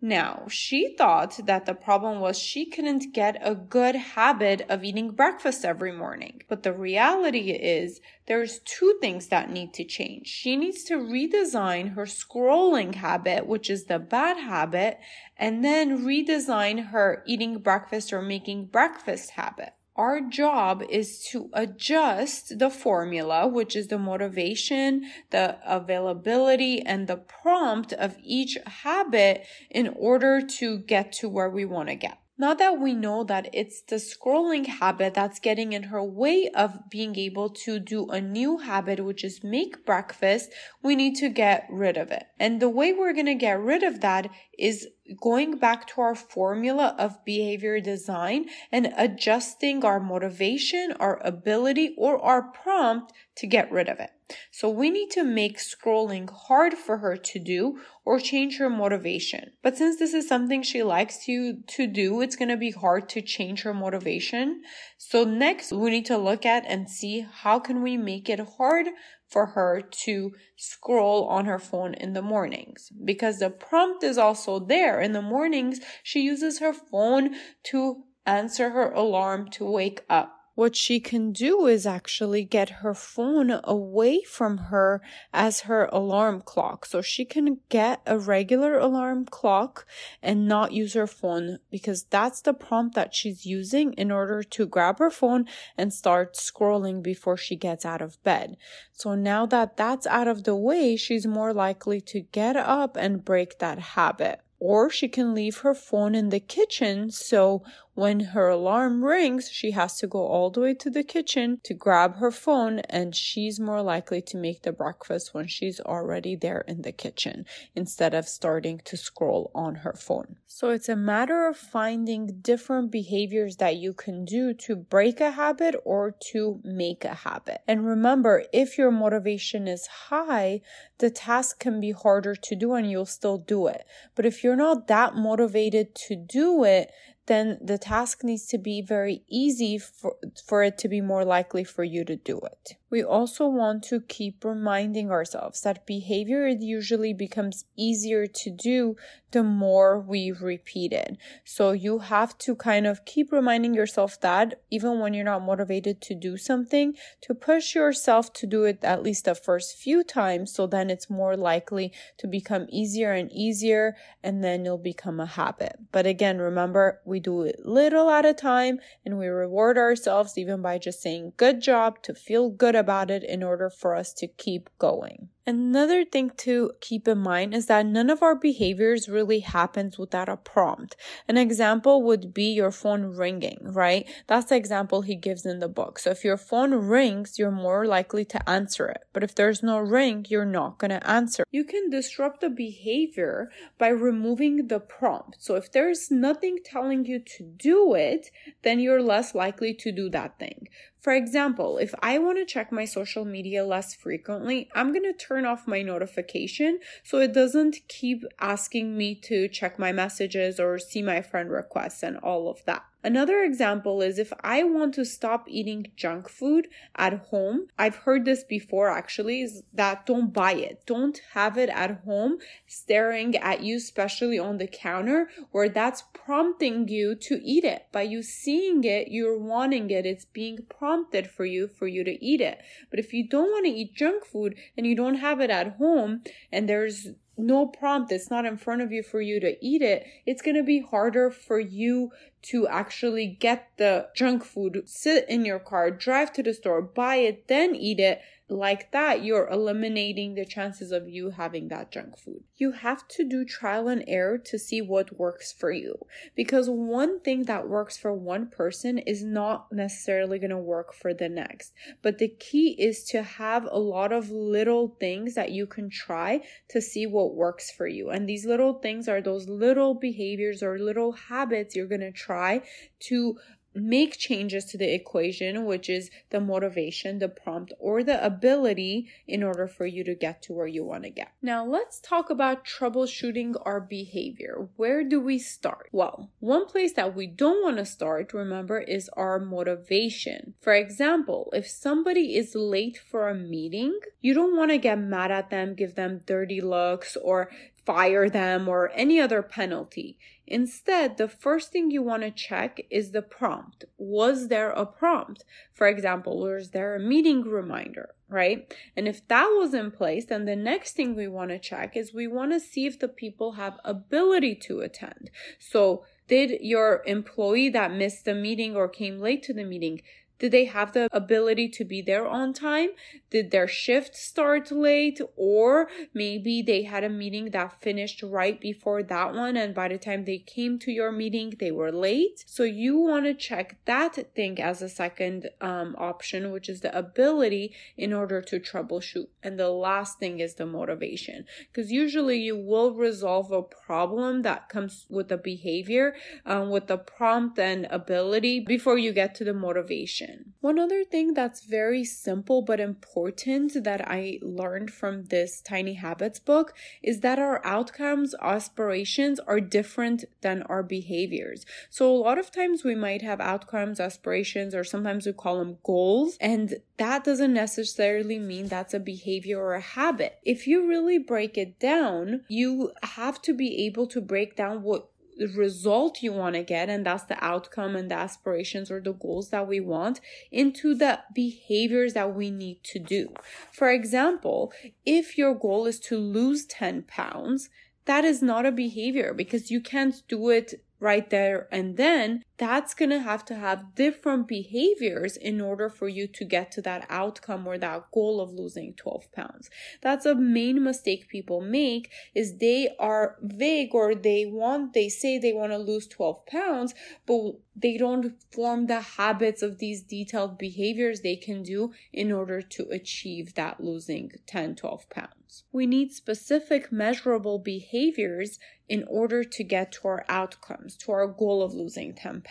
Now, 0.02 0.46
she 0.48 0.94
thought 0.96 1.40
that 1.44 1.66
the 1.66 1.74
problem 1.74 2.20
was 2.20 2.38
she 2.38 2.64
couldn't 2.64 3.12
get 3.12 3.36
a 3.42 3.54
good 3.54 3.94
habit 3.94 4.62
of 4.70 4.82
eating 4.82 5.10
breakfast 5.10 5.62
every 5.62 5.92
morning. 5.92 6.42
But 6.48 6.62
the 6.62 6.72
reality 6.72 7.50
is 7.50 8.00
there's 8.26 8.60
two 8.60 8.96
things 9.02 9.28
that 9.28 9.50
need 9.50 9.74
to 9.74 9.84
change. 9.84 10.26
She 10.26 10.56
needs 10.56 10.84
to 10.84 10.94
redesign 10.94 11.94
her 11.94 12.06
scrolling 12.06 12.94
habit, 12.94 13.46
which 13.46 13.68
is 13.68 13.84
the 13.84 13.98
bad 13.98 14.38
habit, 14.38 14.98
and 15.36 15.62
then 15.62 16.02
redesign 16.02 16.88
her 16.88 17.22
eating 17.26 17.58
breakfast 17.58 18.10
or 18.10 18.22
making 18.22 18.66
breakfast 18.66 19.32
habit 19.32 19.74
our 19.96 20.20
job 20.20 20.82
is 20.88 21.26
to 21.30 21.50
adjust 21.52 22.58
the 22.58 22.70
formula, 22.70 23.46
which 23.46 23.76
is 23.76 23.88
the 23.88 23.98
motivation, 23.98 25.10
the 25.30 25.58
availability, 25.66 26.80
and 26.80 27.06
the 27.06 27.16
prompt 27.16 27.92
of 27.92 28.16
each 28.22 28.56
habit 28.66 29.46
in 29.70 29.88
order 29.88 30.40
to 30.58 30.78
get 30.78 31.12
to 31.12 31.28
where 31.28 31.50
we 31.50 31.64
want 31.64 31.88
to 31.88 31.96
get. 31.96 32.18
Now 32.40 32.54
that 32.54 32.80
we 32.80 32.94
know 32.94 33.22
that 33.24 33.50
it's 33.52 33.82
the 33.82 33.96
scrolling 33.96 34.64
habit 34.64 35.12
that's 35.12 35.38
getting 35.38 35.74
in 35.74 35.82
her 35.82 36.02
way 36.02 36.48
of 36.54 36.88
being 36.88 37.14
able 37.16 37.50
to 37.50 37.78
do 37.78 38.06
a 38.06 38.18
new 38.18 38.56
habit, 38.56 39.04
which 39.04 39.24
is 39.24 39.44
make 39.44 39.84
breakfast, 39.84 40.50
we 40.82 40.96
need 40.96 41.16
to 41.16 41.28
get 41.28 41.66
rid 41.68 41.98
of 41.98 42.10
it. 42.10 42.24
And 42.38 42.58
the 42.58 42.70
way 42.70 42.94
we're 42.94 43.12
going 43.12 43.26
to 43.26 43.34
get 43.34 43.60
rid 43.60 43.82
of 43.82 44.00
that 44.00 44.30
is 44.58 44.88
going 45.20 45.58
back 45.58 45.86
to 45.88 46.00
our 46.00 46.14
formula 46.14 46.94
of 46.98 47.24
behavior 47.24 47.80
design 47.80 48.46
and 48.70 48.92
adjusting 48.96 49.84
our 49.84 50.00
motivation, 50.00 50.92
our 51.00 51.20
ability, 51.24 51.94
or 51.96 52.22
our 52.22 52.42
prompt 52.42 53.12
to 53.36 53.46
get 53.46 53.72
rid 53.72 53.88
of 53.88 53.98
it. 54.00 54.10
So 54.50 54.68
we 54.68 54.90
need 54.90 55.10
to 55.12 55.24
make 55.24 55.58
scrolling 55.58 56.30
hard 56.30 56.74
for 56.74 56.98
her 56.98 57.16
to 57.16 57.38
do 57.38 57.80
or 58.04 58.20
change 58.20 58.58
her 58.58 58.70
motivation. 58.70 59.52
But 59.62 59.76
since 59.76 59.98
this 59.98 60.14
is 60.14 60.28
something 60.28 60.62
she 60.62 60.82
likes 60.82 61.24
to, 61.26 61.54
to 61.54 61.86
do, 61.86 62.20
it's 62.20 62.36
going 62.36 62.48
to 62.48 62.56
be 62.56 62.70
hard 62.70 63.08
to 63.10 63.22
change 63.22 63.62
her 63.62 63.74
motivation. 63.74 64.62
So 64.98 65.24
next 65.24 65.72
we 65.72 65.90
need 65.90 66.06
to 66.06 66.18
look 66.18 66.46
at 66.46 66.64
and 66.66 66.88
see 66.88 67.26
how 67.42 67.58
can 67.58 67.82
we 67.82 67.96
make 67.96 68.28
it 68.28 68.40
hard 68.58 68.88
for 69.30 69.46
her 69.46 69.80
to 69.80 70.32
scroll 70.56 71.26
on 71.28 71.46
her 71.46 71.58
phone 71.58 71.94
in 71.94 72.12
the 72.12 72.22
mornings. 72.22 72.90
Because 73.04 73.38
the 73.38 73.50
prompt 73.50 74.02
is 74.02 74.18
also 74.18 74.58
there. 74.58 75.00
In 75.00 75.12
the 75.12 75.22
mornings 75.22 75.80
she 76.02 76.20
uses 76.20 76.58
her 76.58 76.72
phone 76.72 77.34
to 77.64 78.04
answer 78.26 78.70
her 78.70 78.92
alarm 78.92 79.48
to 79.50 79.64
wake 79.64 80.02
up 80.08 80.39
what 80.54 80.76
she 80.76 81.00
can 81.00 81.32
do 81.32 81.66
is 81.66 81.86
actually 81.86 82.44
get 82.44 82.80
her 82.80 82.94
phone 82.94 83.60
away 83.64 84.22
from 84.22 84.58
her 84.58 85.00
as 85.32 85.60
her 85.60 85.88
alarm 85.92 86.42
clock. 86.42 86.84
So 86.84 87.00
she 87.00 87.24
can 87.24 87.58
get 87.68 88.02
a 88.06 88.18
regular 88.18 88.78
alarm 88.78 89.26
clock 89.26 89.86
and 90.22 90.48
not 90.48 90.72
use 90.72 90.94
her 90.94 91.06
phone 91.06 91.58
because 91.70 92.04
that's 92.04 92.40
the 92.40 92.54
prompt 92.54 92.94
that 92.94 93.14
she's 93.14 93.46
using 93.46 93.92
in 93.94 94.10
order 94.10 94.42
to 94.42 94.66
grab 94.66 94.98
her 94.98 95.10
phone 95.10 95.46
and 95.76 95.92
start 95.92 96.34
scrolling 96.34 97.02
before 97.02 97.36
she 97.36 97.56
gets 97.56 97.84
out 97.84 98.02
of 98.02 98.22
bed. 98.22 98.56
So 98.92 99.14
now 99.14 99.46
that 99.46 99.76
that's 99.76 100.06
out 100.06 100.28
of 100.28 100.44
the 100.44 100.56
way, 100.56 100.96
she's 100.96 101.26
more 101.26 101.54
likely 101.54 102.00
to 102.02 102.20
get 102.20 102.56
up 102.56 102.96
and 102.96 103.24
break 103.24 103.58
that 103.58 103.78
habit 103.78 104.40
or 104.60 104.90
she 104.90 105.08
can 105.08 105.34
leave 105.34 105.58
her 105.58 105.74
phone 105.74 106.14
in 106.14 106.28
the 106.28 106.38
kitchen 106.38 107.10
so 107.10 107.62
when 107.94 108.20
her 108.20 108.48
alarm 108.48 109.04
rings, 109.04 109.50
she 109.50 109.72
has 109.72 109.98
to 109.98 110.06
go 110.06 110.26
all 110.26 110.50
the 110.50 110.60
way 110.60 110.74
to 110.74 110.90
the 110.90 111.02
kitchen 111.02 111.60
to 111.64 111.74
grab 111.74 112.16
her 112.16 112.30
phone, 112.30 112.78
and 112.80 113.14
she's 113.14 113.58
more 113.58 113.82
likely 113.82 114.22
to 114.22 114.36
make 114.36 114.62
the 114.62 114.72
breakfast 114.72 115.34
when 115.34 115.46
she's 115.46 115.80
already 115.80 116.36
there 116.36 116.64
in 116.66 116.82
the 116.82 116.92
kitchen 116.92 117.44
instead 117.74 118.14
of 118.14 118.28
starting 118.28 118.80
to 118.84 118.96
scroll 118.96 119.50
on 119.54 119.76
her 119.76 119.92
phone. 119.92 120.36
So 120.46 120.70
it's 120.70 120.88
a 120.88 120.96
matter 120.96 121.46
of 121.46 121.56
finding 121.56 122.40
different 122.40 122.90
behaviors 122.90 123.56
that 123.56 123.76
you 123.76 123.92
can 123.92 124.24
do 124.24 124.54
to 124.54 124.76
break 124.76 125.20
a 125.20 125.32
habit 125.32 125.74
or 125.84 126.14
to 126.32 126.60
make 126.62 127.04
a 127.04 127.14
habit. 127.14 127.60
And 127.66 127.86
remember, 127.86 128.44
if 128.52 128.78
your 128.78 128.90
motivation 128.90 129.66
is 129.66 129.86
high, 129.86 130.60
the 130.98 131.10
task 131.10 131.58
can 131.58 131.80
be 131.80 131.92
harder 131.92 132.34
to 132.34 132.56
do 132.56 132.74
and 132.74 132.90
you'll 132.90 133.06
still 133.06 133.38
do 133.38 133.66
it. 133.66 133.84
But 134.14 134.26
if 134.26 134.44
you're 134.44 134.56
not 134.56 134.86
that 134.88 135.14
motivated 135.14 135.94
to 136.06 136.16
do 136.16 136.64
it, 136.64 136.90
then 137.30 137.58
the 137.62 137.78
task 137.78 138.24
needs 138.24 138.44
to 138.44 138.58
be 138.58 138.82
very 138.82 139.22
easy 139.28 139.78
for, 139.78 140.16
for 140.44 140.64
it 140.64 140.76
to 140.78 140.88
be 140.88 141.00
more 141.00 141.24
likely 141.24 141.62
for 141.62 141.84
you 141.84 142.04
to 142.04 142.16
do 142.16 142.40
it. 142.40 142.74
We 142.90 143.04
also 143.04 143.46
want 143.46 143.84
to 143.84 144.00
keep 144.00 144.44
reminding 144.44 145.12
ourselves 145.12 145.60
that 145.60 145.86
behavior 145.86 146.48
usually 146.48 147.14
becomes 147.14 147.66
easier 147.76 148.26
to 148.26 148.50
do 148.50 148.96
the 149.30 149.44
more 149.44 150.00
we 150.00 150.32
repeat 150.32 150.92
it. 150.92 151.16
So 151.44 151.70
you 151.70 152.00
have 152.00 152.36
to 152.38 152.56
kind 152.56 152.84
of 152.88 153.04
keep 153.04 153.30
reminding 153.30 153.74
yourself 153.74 154.20
that 154.22 154.60
even 154.72 154.98
when 154.98 155.14
you're 155.14 155.24
not 155.24 155.44
motivated 155.44 156.00
to 156.02 156.16
do 156.16 156.36
something, 156.36 156.96
to 157.20 157.32
push 157.32 157.76
yourself 157.76 158.32
to 158.34 158.46
do 158.48 158.64
it 158.64 158.82
at 158.82 159.04
least 159.04 159.26
the 159.26 159.36
first 159.36 159.76
few 159.76 160.02
times. 160.02 160.52
So 160.52 160.66
then 160.66 160.90
it's 160.90 161.08
more 161.08 161.36
likely 161.36 161.92
to 162.18 162.26
become 162.26 162.66
easier 162.70 163.12
and 163.12 163.30
easier 163.30 163.94
and 164.20 164.42
then 164.42 164.64
you'll 164.64 164.78
become 164.78 165.20
a 165.20 165.26
habit. 165.26 165.76
But 165.92 166.06
again, 166.06 166.38
remember 166.38 167.00
we 167.04 167.19
do 167.20 167.42
it 167.42 167.60
little 167.64 168.10
at 168.10 168.24
a 168.24 168.34
time 168.34 168.78
and 169.04 169.18
we 169.18 169.26
reward 169.26 169.78
ourselves 169.78 170.36
even 170.36 170.62
by 170.62 170.78
just 170.78 171.00
saying 171.00 171.32
good 171.36 171.60
job 171.60 172.02
to 172.02 172.14
feel 172.14 172.50
good 172.50 172.74
about 172.74 173.10
it 173.10 173.22
in 173.22 173.42
order 173.42 173.70
for 173.70 173.94
us 173.94 174.12
to 174.12 174.26
keep 174.26 174.68
going. 174.78 175.28
Another 175.46 176.04
thing 176.04 176.30
to 176.38 176.72
keep 176.80 177.08
in 177.08 177.18
mind 177.18 177.54
is 177.54 177.66
that 177.66 177.86
none 177.86 178.10
of 178.10 178.22
our 178.22 178.34
behaviors 178.34 179.08
really 179.08 179.40
happens 179.40 179.98
without 179.98 180.28
a 180.28 180.36
prompt. 180.36 180.96
An 181.28 181.38
example 181.38 182.02
would 182.02 182.34
be 182.34 182.52
your 182.52 182.70
phone 182.70 183.16
ringing, 183.16 183.58
right? 183.62 184.08
That's 184.26 184.50
the 184.50 184.56
example 184.56 185.02
he 185.02 185.16
gives 185.16 185.46
in 185.46 185.58
the 185.58 185.68
book. 185.68 185.98
So 185.98 186.10
if 186.10 186.24
your 186.24 186.36
phone 186.36 186.74
rings, 186.74 187.38
you're 187.38 187.50
more 187.50 187.86
likely 187.86 188.24
to 188.26 188.48
answer 188.48 188.88
it. 188.88 189.02
But 189.12 189.24
if 189.24 189.34
there's 189.34 189.62
no 189.62 189.78
ring, 189.78 190.26
you're 190.28 190.44
not 190.44 190.78
going 190.78 190.90
to 190.90 191.06
answer. 191.08 191.44
You 191.50 191.64
can 191.64 191.88
disrupt 191.88 192.42
the 192.42 192.50
behavior 192.50 193.50
by 193.78 193.88
removing 193.88 194.68
the 194.68 194.80
prompt. 194.80 195.36
So 195.40 195.54
if 195.54 195.72
there's 195.72 196.10
nothing 196.10 196.58
telling 196.64 197.06
you 197.06 197.18
to 197.18 197.44
do 197.44 197.94
it, 197.94 198.30
then 198.62 198.78
you're 198.78 199.02
less 199.02 199.34
likely 199.34 199.72
to 199.74 199.90
do 199.90 200.10
that 200.10 200.38
thing. 200.38 200.68
For 201.00 201.14
example, 201.14 201.78
if 201.78 201.94
I 202.02 202.18
want 202.18 202.36
to 202.38 202.44
check 202.44 202.70
my 202.70 202.84
social 202.84 203.24
media 203.24 203.64
less 203.64 203.94
frequently, 203.94 204.68
I'm 204.74 204.92
going 204.92 205.10
to 205.10 205.14
turn 205.14 205.46
off 205.46 205.66
my 205.66 205.80
notification 205.80 206.78
so 207.02 207.18
it 207.18 207.32
doesn't 207.32 207.88
keep 207.88 208.22
asking 208.38 208.96
me 208.98 209.14
to 209.22 209.48
check 209.48 209.78
my 209.78 209.92
messages 209.92 210.60
or 210.60 210.78
see 210.78 211.00
my 211.00 211.22
friend 211.22 211.50
requests 211.50 212.02
and 212.02 212.18
all 212.18 212.50
of 212.50 212.62
that. 212.66 212.84
Another 213.02 213.42
example 213.42 214.02
is 214.02 214.18
if 214.18 214.32
I 214.42 214.62
want 214.62 214.94
to 214.94 215.04
stop 215.04 215.46
eating 215.48 215.90
junk 215.96 216.28
food 216.28 216.68
at 216.96 217.26
home, 217.30 217.68
I've 217.78 217.96
heard 217.96 218.26
this 218.26 218.44
before 218.44 218.90
actually, 218.90 219.40
is 219.40 219.62
that 219.72 220.04
don't 220.04 220.32
buy 220.32 220.52
it. 220.52 220.82
Don't 220.86 221.20
have 221.32 221.56
it 221.56 221.70
at 221.70 222.02
home 222.04 222.38
staring 222.66 223.34
at 223.36 223.62
you, 223.62 223.76
especially 223.76 224.38
on 224.38 224.58
the 224.58 224.66
counter, 224.66 225.30
where 225.50 225.68
that's 225.68 226.04
prompting 226.12 226.88
you 226.88 227.14
to 227.14 227.40
eat 227.42 227.64
it. 227.64 227.86
By 227.90 228.02
you 228.02 228.22
seeing 228.22 228.84
it, 228.84 229.08
you're 229.08 229.38
wanting 229.38 229.90
it. 229.90 230.04
It's 230.04 230.26
being 230.26 230.58
prompted 230.68 231.30
for 231.30 231.46
you 231.46 231.68
for 231.68 231.86
you 231.86 232.04
to 232.04 232.24
eat 232.24 232.42
it. 232.42 232.60
But 232.90 232.98
if 232.98 233.14
you 233.14 233.26
don't 233.26 233.50
want 233.50 233.64
to 233.64 233.72
eat 233.72 233.94
junk 233.94 234.26
food 234.26 234.56
and 234.76 234.86
you 234.86 234.94
don't 234.94 235.16
have 235.16 235.40
it 235.40 235.50
at 235.50 235.76
home 235.76 236.22
and 236.52 236.68
there's 236.68 237.08
no 237.36 237.66
prompt, 237.66 238.12
it's 238.12 238.30
not 238.30 238.44
in 238.44 238.56
front 238.56 238.82
of 238.82 238.92
you 238.92 239.02
for 239.02 239.20
you 239.20 239.40
to 239.40 239.56
eat 239.64 239.82
it, 239.82 240.06
it's 240.26 240.42
going 240.42 240.56
to 240.56 240.62
be 240.62 240.80
harder 240.80 241.30
for 241.30 241.58
you 241.58 242.10
to 242.42 242.66
actually 242.68 243.26
get 243.26 243.70
the 243.76 244.08
junk 244.14 244.44
food, 244.44 244.82
sit 244.86 245.28
in 245.28 245.44
your 245.44 245.58
car, 245.58 245.90
drive 245.90 246.32
to 246.32 246.42
the 246.42 246.54
store, 246.54 246.82
buy 246.82 247.16
it, 247.16 247.48
then 247.48 247.74
eat 247.74 248.00
it 248.00 248.20
like 248.50 248.90
that, 248.90 249.24
you're 249.24 249.48
eliminating 249.48 250.34
the 250.34 250.44
chances 250.44 250.90
of 250.90 251.08
you 251.08 251.30
having 251.30 251.68
that 251.68 251.92
junk 251.92 252.18
food. 252.18 252.42
You 252.56 252.72
have 252.72 253.06
to 253.08 253.26
do 253.26 253.44
trial 253.44 253.88
and 253.88 254.04
error 254.06 254.38
to 254.38 254.58
see 254.58 254.82
what 254.82 255.18
works 255.18 255.52
for 255.52 255.70
you. 255.70 255.94
Because 256.34 256.68
one 256.68 257.20
thing 257.20 257.44
that 257.44 257.68
works 257.68 257.96
for 257.96 258.12
one 258.12 258.48
person 258.48 258.98
is 258.98 259.22
not 259.22 259.72
necessarily 259.72 260.38
going 260.38 260.50
to 260.50 260.58
work 260.58 260.92
for 260.92 261.14
the 261.14 261.28
next. 261.28 261.72
But 262.02 262.18
the 262.18 262.28
key 262.28 262.76
is 262.78 263.04
to 263.04 263.22
have 263.22 263.66
a 263.70 263.78
lot 263.78 264.12
of 264.12 264.30
little 264.30 264.96
things 264.98 265.34
that 265.34 265.52
you 265.52 265.66
can 265.66 265.88
try 265.88 266.42
to 266.70 266.80
see 266.80 267.06
what 267.06 267.34
works 267.34 267.70
for 267.70 267.86
you. 267.86 268.10
And 268.10 268.28
these 268.28 268.44
little 268.44 268.74
things 268.74 269.08
are 269.08 269.20
those 269.20 269.48
little 269.48 269.94
behaviors 269.94 270.62
or 270.62 270.78
little 270.78 271.12
habits 271.12 271.76
you're 271.76 271.86
going 271.86 272.00
to 272.00 272.12
try 272.12 272.62
to 273.00 273.38
make 273.74 274.18
changes 274.18 274.64
to 274.66 274.78
the 274.78 274.92
equation, 274.92 275.64
which 275.64 275.88
is 275.88 276.10
the 276.30 276.40
motivation, 276.40 277.18
the 277.18 277.28
prompt, 277.28 277.72
or 277.78 278.02
the 278.02 278.24
ability 278.24 279.08
in 279.26 279.42
order 279.42 279.66
for 279.66 279.86
you 279.86 280.04
to 280.04 280.14
get 280.14 280.42
to 280.42 280.52
where 280.52 280.66
you 280.66 280.84
want 280.84 281.04
to 281.04 281.10
get. 281.10 281.32
Now, 281.42 281.64
let's 281.64 282.00
talk 282.00 282.30
about 282.30 282.64
troubleshooting 282.64 283.54
our 283.64 283.80
behavior. 283.80 284.68
Where 284.76 285.04
do 285.04 285.20
we 285.20 285.38
start? 285.38 285.88
Well, 285.92 286.30
one 286.40 286.66
place 286.66 286.92
that 286.94 287.14
we 287.14 287.26
don't 287.26 287.62
want 287.62 287.76
to 287.78 287.84
start, 287.84 288.32
remember, 288.32 288.80
is 288.80 289.08
our 289.16 289.38
motivation. 289.38 290.54
For 290.60 290.74
example, 290.74 291.50
if 291.52 291.68
somebody 291.68 292.36
is 292.36 292.54
late 292.54 292.98
for 292.98 293.28
a 293.28 293.34
meeting, 293.34 293.98
you 294.20 294.34
don't 294.34 294.56
want 294.56 294.70
to 294.70 294.78
get 294.78 294.98
mad 294.98 295.30
at 295.30 295.50
them, 295.50 295.74
give 295.74 295.94
them 295.94 296.22
dirty 296.26 296.60
looks, 296.60 297.16
or 297.16 297.50
fire 297.90 298.30
them 298.30 298.68
or 298.68 298.92
any 298.94 299.20
other 299.20 299.42
penalty. 299.42 300.16
Instead, 300.46 301.16
the 301.16 301.26
first 301.26 301.72
thing 301.72 301.90
you 301.90 302.02
want 302.02 302.22
to 302.22 302.30
check 302.30 302.80
is 302.88 303.10
the 303.10 303.22
prompt. 303.22 303.84
Was 303.98 304.46
there 304.46 304.70
a 304.70 304.86
prompt? 304.86 305.44
For 305.74 305.88
example, 305.88 306.38
was 306.38 306.70
there 306.70 306.94
a 306.94 307.00
meeting 307.00 307.42
reminder, 307.42 308.14
right? 308.28 308.72
And 308.96 309.08
if 309.08 309.26
that 309.26 309.46
was 309.58 309.74
in 309.74 309.90
place, 309.90 310.26
then 310.26 310.44
the 310.44 310.54
next 310.54 310.92
thing 310.92 311.16
we 311.16 311.26
want 311.26 311.50
to 311.50 311.58
check 311.58 311.96
is 311.96 312.14
we 312.14 312.28
want 312.28 312.52
to 312.52 312.60
see 312.60 312.86
if 312.86 312.96
the 312.98 313.08
people 313.08 313.52
have 313.52 313.80
ability 313.84 314.54
to 314.66 314.80
attend. 314.80 315.30
So, 315.58 316.04
did 316.28 316.60
your 316.60 317.02
employee 317.06 317.70
that 317.70 317.92
missed 317.92 318.24
the 318.24 318.36
meeting 318.36 318.76
or 318.76 318.88
came 318.88 319.18
late 319.18 319.42
to 319.44 319.52
the 319.52 319.64
meeting 319.64 320.00
Did 320.40 320.52
they 320.52 320.64
have 320.64 320.92
the 320.92 321.08
ability 321.12 321.68
to 321.68 321.84
be 321.84 322.00
there 322.02 322.26
on 322.26 322.54
time? 322.54 322.88
Did 323.30 323.50
their 323.50 323.68
shift 323.68 324.16
start 324.16 324.72
late? 324.72 325.20
Or 325.36 325.88
maybe 326.14 326.62
they 326.62 326.82
had 326.82 327.04
a 327.04 327.10
meeting 327.10 327.50
that 327.50 327.80
finished 327.80 328.22
right 328.22 328.58
before 328.58 329.02
that 329.02 329.34
one, 329.34 329.56
and 329.56 329.74
by 329.74 329.88
the 329.88 329.98
time 329.98 330.24
they 330.24 330.38
came 330.38 330.78
to 330.80 330.90
your 330.90 331.12
meeting, 331.12 331.52
they 331.60 331.70
were 331.70 331.92
late. 331.92 332.42
So 332.46 332.62
you 332.62 332.98
want 332.98 333.26
to 333.26 333.34
check 333.34 333.76
that 333.84 334.14
thing 334.34 334.60
as 334.60 334.80
a 334.80 334.88
second 334.88 335.50
um, 335.60 335.94
option, 335.98 336.50
which 336.50 336.68
is 336.70 336.80
the 336.80 336.96
ability 336.96 337.74
in 337.96 338.14
order 338.14 338.40
to 338.40 338.58
troubleshoot. 338.58 339.28
And 339.42 339.58
the 339.58 339.68
last 339.68 340.18
thing 340.18 340.40
is 340.40 340.54
the 340.54 340.66
motivation, 340.66 341.44
because 341.70 341.92
usually 341.92 342.38
you 342.38 342.56
will 342.56 342.94
resolve 342.94 343.52
a 343.52 343.62
problem 343.62 344.40
that 344.42 344.70
comes 344.70 345.04
with 345.10 345.28
the 345.28 345.36
behavior, 345.36 346.14
um, 346.46 346.70
with 346.70 346.86
the 346.86 346.96
prompt 346.96 347.58
and 347.58 347.86
ability 347.90 348.60
before 348.60 348.96
you 348.96 349.12
get 349.12 349.34
to 349.34 349.44
the 349.44 349.52
motivation. 349.52 350.29
One 350.60 350.78
other 350.78 351.04
thing 351.04 351.34
that's 351.34 351.64
very 351.64 352.04
simple 352.04 352.62
but 352.62 352.80
important 352.80 353.84
that 353.84 354.02
I 354.06 354.38
learned 354.42 354.90
from 354.90 355.24
this 355.24 355.60
Tiny 355.60 355.94
Habits 355.94 356.38
book 356.38 356.74
is 357.02 357.20
that 357.20 357.38
our 357.38 357.64
outcomes, 357.64 358.34
aspirations 358.40 359.40
are 359.40 359.60
different 359.60 360.24
than 360.42 360.62
our 360.64 360.82
behaviors. 360.82 361.64
So 361.88 362.10
a 362.10 362.16
lot 362.16 362.38
of 362.38 362.50
times 362.50 362.84
we 362.84 362.94
might 362.94 363.22
have 363.22 363.40
outcomes, 363.40 364.00
aspirations, 364.00 364.74
or 364.74 364.84
sometimes 364.84 365.26
we 365.26 365.32
call 365.32 365.58
them 365.58 365.78
goals, 365.82 366.36
and 366.40 366.74
that 366.98 367.24
doesn't 367.24 367.54
necessarily 367.54 368.38
mean 368.38 368.68
that's 368.68 368.94
a 368.94 369.00
behavior 369.00 369.58
or 369.58 369.74
a 369.74 369.80
habit. 369.80 370.38
If 370.44 370.66
you 370.66 370.86
really 370.86 371.18
break 371.18 371.56
it 371.56 371.78
down, 371.80 372.42
you 372.48 372.92
have 373.02 373.40
to 373.42 373.54
be 373.54 373.86
able 373.86 374.06
to 374.08 374.20
break 374.20 374.56
down 374.56 374.82
what 374.82 375.09
result 375.48 376.22
you 376.22 376.32
want 376.32 376.54
to 376.54 376.62
get, 376.62 376.88
and 376.88 377.04
that's 377.04 377.24
the 377.24 377.42
outcome 377.42 377.96
and 377.96 378.10
the 378.10 378.14
aspirations 378.14 378.90
or 378.90 379.00
the 379.00 379.12
goals 379.12 379.50
that 379.50 379.66
we 379.66 379.80
want, 379.80 380.20
into 380.50 380.94
the 380.94 381.20
behaviors 381.34 382.14
that 382.14 382.34
we 382.34 382.50
need 382.50 382.82
to 382.84 382.98
do. 382.98 383.32
For 383.72 383.90
example, 383.90 384.72
if 385.04 385.36
your 385.38 385.54
goal 385.54 385.86
is 385.86 385.98
to 386.00 386.18
lose 386.18 386.66
10 386.66 387.02
pounds, 387.02 387.70
that 388.04 388.24
is 388.24 388.42
not 388.42 388.66
a 388.66 388.72
behavior 388.72 389.34
because 389.34 389.70
you 389.70 389.80
can't 389.80 390.22
do 390.28 390.50
it 390.50 390.82
right 390.98 391.30
there 391.30 391.68
and 391.72 391.96
then, 391.96 392.44
that's 392.60 392.92
going 392.92 393.08
to 393.08 393.20
have 393.20 393.42
to 393.46 393.54
have 393.54 393.94
different 393.94 394.46
behaviors 394.46 395.38
in 395.38 395.62
order 395.62 395.88
for 395.88 396.08
you 396.08 396.26
to 396.26 396.44
get 396.44 396.70
to 396.70 396.82
that 396.82 397.06
outcome 397.08 397.66
or 397.66 397.78
that 397.78 398.04
goal 398.12 398.38
of 398.38 398.52
losing 398.52 398.92
12 398.92 399.32
pounds. 399.32 399.70
That's 400.02 400.26
a 400.26 400.34
main 400.34 400.84
mistake 400.84 401.26
people 401.28 401.62
make 401.62 402.10
is 402.34 402.58
they 402.58 402.90
are 402.98 403.36
vague 403.40 403.94
or 403.94 404.14
they 404.14 404.44
want, 404.44 404.92
they 404.92 405.08
say 405.08 405.38
they 405.38 405.54
want 405.54 405.72
to 405.72 405.78
lose 405.78 406.06
12 406.06 406.44
pounds, 406.44 406.94
but 407.26 407.52
they 407.74 407.96
don't 407.96 408.34
form 408.52 408.86
the 408.86 409.00
habits 409.00 409.62
of 409.62 409.78
these 409.78 410.02
detailed 410.02 410.58
behaviors 410.58 411.22
they 411.22 411.36
can 411.36 411.62
do 411.62 411.92
in 412.12 412.30
order 412.30 412.60
to 412.60 412.86
achieve 412.90 413.54
that 413.54 413.82
losing 413.82 414.32
10, 414.46 414.76
12 414.76 415.08
pounds. 415.08 415.64
We 415.72 415.86
need 415.86 416.12
specific 416.12 416.92
measurable 416.92 417.58
behaviors 417.58 418.58
in 418.88 419.04
order 419.08 419.44
to 419.44 419.64
get 419.64 419.92
to 419.92 420.08
our 420.08 420.24
outcomes, 420.28 420.96
to 420.96 421.12
our 421.12 421.28
goal 421.28 421.62
of 421.62 421.72
losing 421.72 422.12
10 422.12 422.42
pounds. 422.42 422.49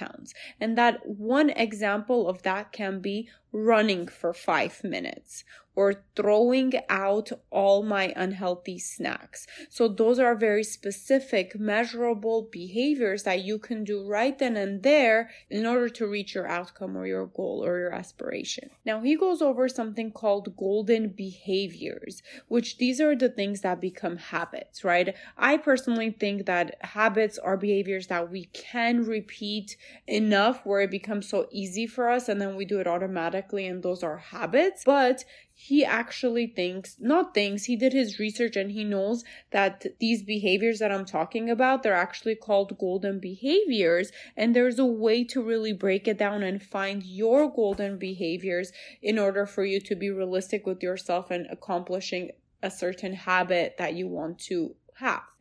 And 0.59 0.77
that 0.77 1.05
one 1.05 1.49
example 1.49 2.27
of 2.27 2.43
that 2.43 2.71
can 2.71 2.99
be 3.01 3.29
running 3.51 4.07
for 4.07 4.33
five 4.33 4.83
minutes 4.83 5.43
or 5.79 6.03
throwing 6.13 6.73
out 6.89 7.31
all 7.51 7.83
my 7.83 8.11
unhealthy 8.17 8.77
snacks. 8.77 9.47
So 9.69 9.87
those 9.87 10.19
are 10.19 10.35
very 10.35 10.63
specific, 10.63 11.57
measurable 11.57 12.49
behaviors 12.51 13.23
that 13.23 13.45
you 13.45 13.59
can 13.59 13.85
do 13.85 14.05
right 14.05 14.37
then 14.37 14.57
and 14.57 14.83
there 14.83 15.29
in 15.49 15.65
order 15.65 15.87
to 15.87 16.05
reach 16.05 16.35
your 16.35 16.47
outcome 16.47 16.97
or 16.97 17.07
your 17.07 17.27
goal 17.27 17.63
or 17.63 17.79
your 17.79 17.93
aspiration. 17.93 18.71
Now 18.85 18.99
he 18.99 19.15
goes 19.15 19.41
over 19.41 19.69
something 19.69 20.11
called 20.11 20.57
golden 20.57 21.09
behaviors, 21.09 22.21
which 22.49 22.77
these 22.77 22.99
are 22.99 23.15
the 23.15 23.29
things 23.29 23.61
that 23.61 23.79
become 23.79 24.17
habits, 24.17 24.83
right? 24.83 25.15
I 25.37 25.55
personally 25.55 26.11
think 26.11 26.45
that 26.45 26.75
habits 26.81 27.37
are 27.37 27.55
behaviors 27.55 28.07
that 28.07 28.29
we 28.29 28.45
can 28.45 29.05
repeat 29.05 29.77
enough 30.07 30.65
where 30.65 30.81
it 30.81 30.91
becomes 30.91 31.29
so 31.29 31.47
easy 31.51 31.87
for 31.87 32.09
us 32.09 32.27
and 32.27 32.41
then 32.41 32.57
we 32.57 32.65
do 32.65 32.81
it 32.81 32.87
automatically 32.87 33.38
and 33.51 33.83
those 33.83 34.03
are 34.03 34.17
habits. 34.17 34.83
But 34.85 35.25
he 35.53 35.83
actually 35.83 36.47
thinks, 36.47 36.95
not 36.99 37.33
thinks, 37.33 37.65
he 37.65 37.75
did 37.75 37.93
his 37.93 38.17
research 38.19 38.55
and 38.55 38.71
he 38.71 38.83
knows 38.83 39.23
that 39.51 39.85
these 39.99 40.23
behaviors 40.23 40.79
that 40.79 40.91
I'm 40.91 41.05
talking 41.05 41.49
about, 41.49 41.83
they're 41.83 41.93
actually 41.93 42.35
called 42.35 42.77
golden 42.77 43.19
behaviors. 43.19 44.11
And 44.37 44.55
there's 44.55 44.79
a 44.79 44.85
way 44.85 45.23
to 45.25 45.41
really 45.41 45.73
break 45.73 46.07
it 46.07 46.17
down 46.17 46.43
and 46.43 46.63
find 46.63 47.03
your 47.03 47.51
golden 47.51 47.97
behaviors 47.97 48.71
in 49.01 49.19
order 49.19 49.45
for 49.45 49.65
you 49.65 49.81
to 49.81 49.95
be 49.95 50.09
realistic 50.09 50.65
with 50.65 50.81
yourself 50.81 51.29
and 51.29 51.47
accomplishing 51.51 52.31
a 52.61 52.71
certain 52.71 53.13
habit 53.13 53.75
that 53.77 53.93
you 53.93 54.07
want 54.07 54.39
to 54.39 54.75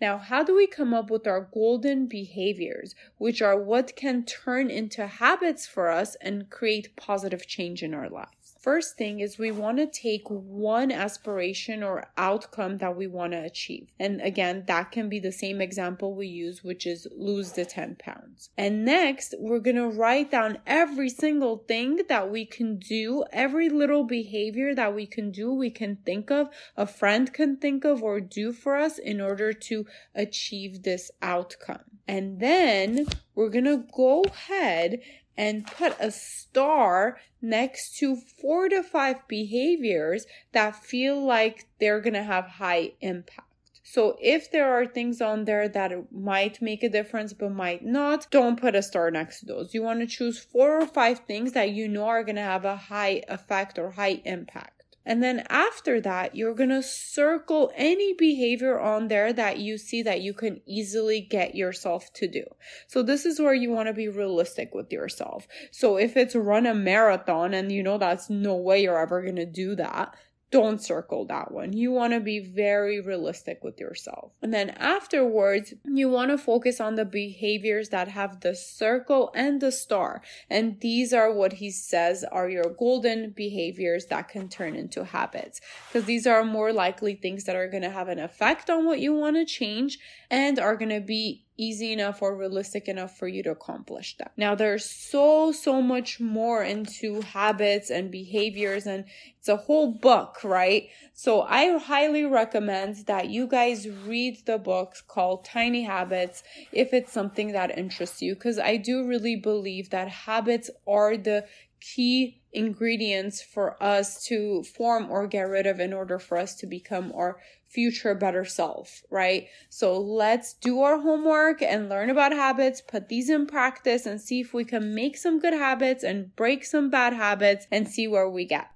Now, 0.01 0.19
how 0.19 0.45
do 0.45 0.55
we 0.55 0.67
come 0.67 0.95
up 0.95 1.11
with 1.11 1.27
our 1.27 1.41
golden 1.41 2.07
behaviors, 2.07 2.95
which 3.17 3.43
are 3.43 3.59
what 3.61 3.97
can 3.97 4.25
turn 4.25 4.71
into 4.71 5.07
habits 5.07 5.67
for 5.67 5.89
us 5.89 6.15
and 6.21 6.49
create 6.49 6.95
positive 6.97 7.47
change 7.47 7.83
in 7.83 7.93
our 7.93 8.09
life? 8.09 8.38
First 8.59 8.97
thing 8.97 9.21
is 9.21 9.39
we 9.39 9.53
want 9.53 9.79
to 9.79 9.87
take 9.87 10.29
one 10.29 10.91
aspiration 10.91 11.85
or 11.85 12.09
outcome 12.17 12.79
that 12.79 12.97
we 12.97 13.07
want 13.07 13.33
to 13.33 13.45
achieve. 13.45 13.93
And 14.01 14.21
again, 14.21 14.65
that 14.67 14.91
can 14.91 15.09
be 15.09 15.21
the 15.21 15.31
same 15.31 15.61
example 15.61 16.13
we 16.13 16.27
use, 16.27 16.65
which 16.65 16.85
is 16.85 17.07
lose 17.17 17.53
the 17.53 17.65
10 17.65 17.97
pounds. 18.01 18.51
And 18.59 18.85
next, 18.85 19.37
we're 19.39 19.61
going 19.61 19.77
to 19.77 19.89
write 19.89 20.33
down 20.33 20.59
every 20.67 21.09
single 21.09 21.59
thing 21.69 22.01
that 22.09 22.31
we 22.31 22.45
can 22.45 22.79
do, 22.79 23.25
every 23.33 23.69
little 23.69 24.03
behavior 24.03 24.75
that 24.75 24.93
we 24.93 25.07
can 25.07 25.31
do, 25.31 25.53
we 25.55 25.71
can 25.71 25.97
think 26.05 26.29
of, 26.31 26.49
a 26.77 26.87
friend 26.87 27.33
can 27.33 27.59
think 27.59 27.85
of 27.85 28.03
or 28.03 28.21
do 28.21 28.53
for 28.53 28.77
us 28.77 28.99
in 28.99 29.21
order 29.21 29.53
to 29.53 29.87
achieve 30.17 30.83
this 30.83 31.13
outcome. 31.23 31.85
And 32.09 32.41
then 32.41 33.07
we're 33.35 33.51
going 33.51 33.67
to 33.67 33.85
go 33.95 34.23
ahead 34.23 35.01
and 35.39 35.65
put 35.67 35.97
a 36.01 36.11
star 36.11 37.17
next 37.41 37.97
to 37.99 38.17
four 38.17 38.69
to 38.69 38.83
five 38.83 39.27
behaviors 39.29 40.27
that 40.53 40.75
feel 40.75 41.25
like 41.25 41.69
they're 41.79 42.01
going 42.01 42.15
to 42.15 42.25
have 42.25 42.45
high 42.45 42.93
impact. 43.01 43.45
So 43.85 44.19
if 44.21 44.51
there 44.51 44.71
are 44.71 44.85
things 44.85 45.23
on 45.23 45.47
there 45.47 45.67
that 45.69 46.13
might 46.13 46.61
make 46.61 46.83
a 46.83 46.91
difference 46.91 47.33
but 47.33 47.53
might 47.53 47.83
not, 47.83 48.27
don't 48.31 48.61
put 48.61 48.75
a 48.75 48.83
star 48.83 49.11
next 49.11 49.41
to 49.41 49.47
those. 49.47 49.73
You 49.73 49.83
want 49.83 50.01
to 50.01 50.07
choose 50.07 50.39
four 50.39 50.83
or 50.83 50.87
five 50.87 51.21
things 51.21 51.53
that 51.53 51.71
you 51.71 51.89
know 51.89 52.05
are 52.05 52.25
going 52.25 52.37
to 52.37 52.43
have 52.43 52.67
a 52.67 52.77
high 52.77 53.23
effect 53.29 53.79
or 53.79 53.93
high 53.93 54.21
impact. 54.27 54.78
And 55.09 55.23
then 55.23 55.47
after 55.49 56.03
that, 56.03 56.37
you're 56.37 56.53
going 56.53 56.69
to 56.69 56.83
circle 56.83 57.73
any 57.75 58.13
behavior 58.13 58.79
on 58.79 59.09
there 59.09 59.33
that 59.33 59.57
you 59.57 59.79
see 59.79 60.03
that 60.03 60.21
you 60.21 60.35
can 60.35 60.61
easily 60.67 61.23
get 61.23 61.55
yourself 61.55 62.13
to 62.13 62.29
do. 62.29 62.45
So 62.89 63.03
this 63.03 63.25
is 63.25 63.41
where 63.41 63.55
you 63.55 63.71
want 63.71 63.87
to 63.87 63.95
be 63.95 64.09
realistic 64.09 64.75
with 64.75 64.93
yourself. 64.93 65.49
So 65.71 65.97
if 65.97 66.15
it's 66.15 66.37
run 66.37 66.67
a 66.67 66.75
marathon 66.75 67.55
and 67.55 67.73
you 67.73 67.83
know 67.83 67.97
that's 67.97 68.29
no 68.29 68.55
way 68.55 68.83
you're 68.83 69.01
ever 69.01 69.23
going 69.23 69.37
to 69.37 69.47
do 69.47 69.75
that, 69.77 70.15
don't 70.51 70.83
circle 70.83 71.27
that 71.27 71.53
one. 71.53 71.75
You 71.75 71.93
want 71.93 72.15
to 72.15 72.21
be 72.21 72.41
very 72.41 73.01
realistic 73.01 73.63
with 73.63 73.79
yourself. 73.79 74.33
And 74.41 74.53
then 74.53 74.71
afterwards, 74.71 75.75
you 75.85 76.09
want 76.09 76.31
to 76.31 76.39
focus 76.39 76.81
on 76.81 76.95
the 76.95 77.05
behaviors 77.05 77.91
that 77.91 78.09
have 78.09 78.41
the 78.41 78.55
circle 78.55 79.31
and 79.35 79.61
the 79.61 79.71
star. 79.71 80.23
And 80.49 80.81
these 80.81 81.13
are 81.13 81.33
what 81.33 81.55
he 81.55 81.71
says 81.71 82.25
are 82.25 82.49
your 82.49 82.75
golden 82.79 83.31
behaviors 83.31 84.07
that 84.07 84.29
can 84.29 84.49
turn 84.49 84.75
into 84.75 85.05
habits. 85.05 85.61
Because 85.89 86.07
these 86.07 86.27
are 86.27 86.45
more 86.45 86.73
likely 86.73 87.15
things 87.15 87.45
that 87.45 87.57
are 87.57 87.69
going 87.69 87.83
to 87.83 87.91
have 87.91 88.09
an 88.09 88.19
effect 88.19 88.71
on 88.71 88.87
what 88.87 89.01
you 89.01 89.13
want 89.15 89.37
to 89.37 89.45
change 89.45 89.99
and 90.31 90.59
are 90.59 90.77
going 90.77 90.91
to 90.91 91.01
be 91.01 91.45
easy 91.59 91.93
enough 91.93 92.23
or 92.23 92.35
realistic 92.37 92.89
enough 92.89 93.19
for 93.19 93.29
you 93.29 93.43
to 93.43 93.51
accomplish 93.51 94.17
that. 94.17 94.33
Now 94.37 94.55
there's 94.55 94.89
so 94.89 95.53
so 95.53 95.83
much 95.83 96.21
more 96.21 96.63
into 96.63 97.21
habits 97.21 97.91
and 97.91 98.11
behaviors 98.11 98.87
and 98.87 99.05
it's 99.39 99.49
a 99.49 99.57
whole 99.57 99.93
book, 99.93 100.43
right? 100.45 100.89
So 101.13 101.43
I 101.43 101.77
highly 101.79 102.25
recommend 102.25 103.07
that 103.07 103.29
you 103.29 103.47
guys 103.47 103.89
read 103.89 104.47
the 104.47 104.59
book 104.59 104.95
called 105.09 105.45
Tiny 105.45 105.83
Habits 105.83 106.45
if 106.73 106.95
it's 106.95 107.13
something 107.13 107.53
that 107.53 107.77
interests 107.77 108.23
you 108.23 108.35
because 108.35 108.59
I 108.59 108.77
do 108.77 109.07
really 109.07 109.37
believe 109.37 109.91
that 109.91 110.09
habits 110.09 110.71
are 110.87 111.17
the 111.17 111.45
key 111.81 112.41
ingredients 112.53 113.43
for 113.43 113.81
us 113.83 114.25
to 114.25 114.63
form 114.63 115.11
or 115.11 115.27
get 115.27 115.43
rid 115.43 115.67
of 115.67 115.81
in 115.81 115.93
order 115.93 116.19
for 116.19 116.39
us 116.39 116.55
to 116.57 116.67
become 116.67 117.13
our 117.15 117.39
future 117.69 118.15
better 118.15 118.45
self, 118.45 119.03
right? 119.11 119.49
So 119.69 119.99
let's 119.99 120.55
do 120.55 120.81
our 120.81 120.99
homework 120.99 121.63
and 121.63 121.89
learn 121.89 122.11
about 122.11 122.33
habits, 122.33 122.81
put 122.81 123.09
these 123.09 123.31
in 123.31 123.47
practice 123.47 124.07
and 124.07 124.21
see 124.21 124.41
if 124.41 124.55
we 124.55 124.65
can 124.65 124.95
make 124.95 125.17
some 125.17 125.39
good 125.39 125.55
habits 125.55 126.03
and 126.03 126.35
break 126.35 126.65
some 126.65 126.91
bad 126.91 127.13
habits 127.13 127.67
and 127.71 127.87
see 127.89 128.09
where 128.09 128.29
we 128.29 128.45
get. 128.45 128.69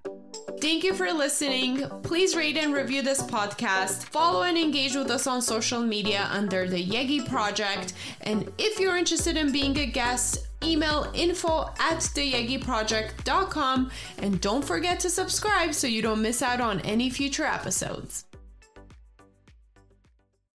Thank 0.59 0.83
you 0.83 0.93
for 0.93 1.11
listening. 1.11 1.89
Please 2.03 2.35
rate 2.35 2.57
and 2.57 2.73
review 2.73 3.01
this 3.01 3.21
podcast. 3.21 4.03
Follow 4.05 4.43
and 4.43 4.57
engage 4.57 4.95
with 4.95 5.11
us 5.11 5.27
on 5.27 5.41
social 5.41 5.81
media 5.81 6.29
under 6.31 6.67
the 6.69 6.81
Yegi 6.81 7.27
Project. 7.27 7.93
And 8.21 8.51
if 8.57 8.79
you're 8.79 8.95
interested 8.95 9.35
in 9.35 9.51
being 9.51 9.77
a 9.77 9.85
guest, 9.85 10.47
email 10.63 11.11
info 11.13 11.63
at 11.79 11.97
theyegiproject.com 11.99 13.91
and 14.19 14.39
don't 14.39 14.63
forget 14.63 14.99
to 15.01 15.09
subscribe 15.09 15.73
so 15.73 15.87
you 15.87 16.01
don't 16.01 16.21
miss 16.21 16.41
out 16.41 16.61
on 16.61 16.79
any 16.81 17.09
future 17.09 17.45
episodes. 17.45 18.25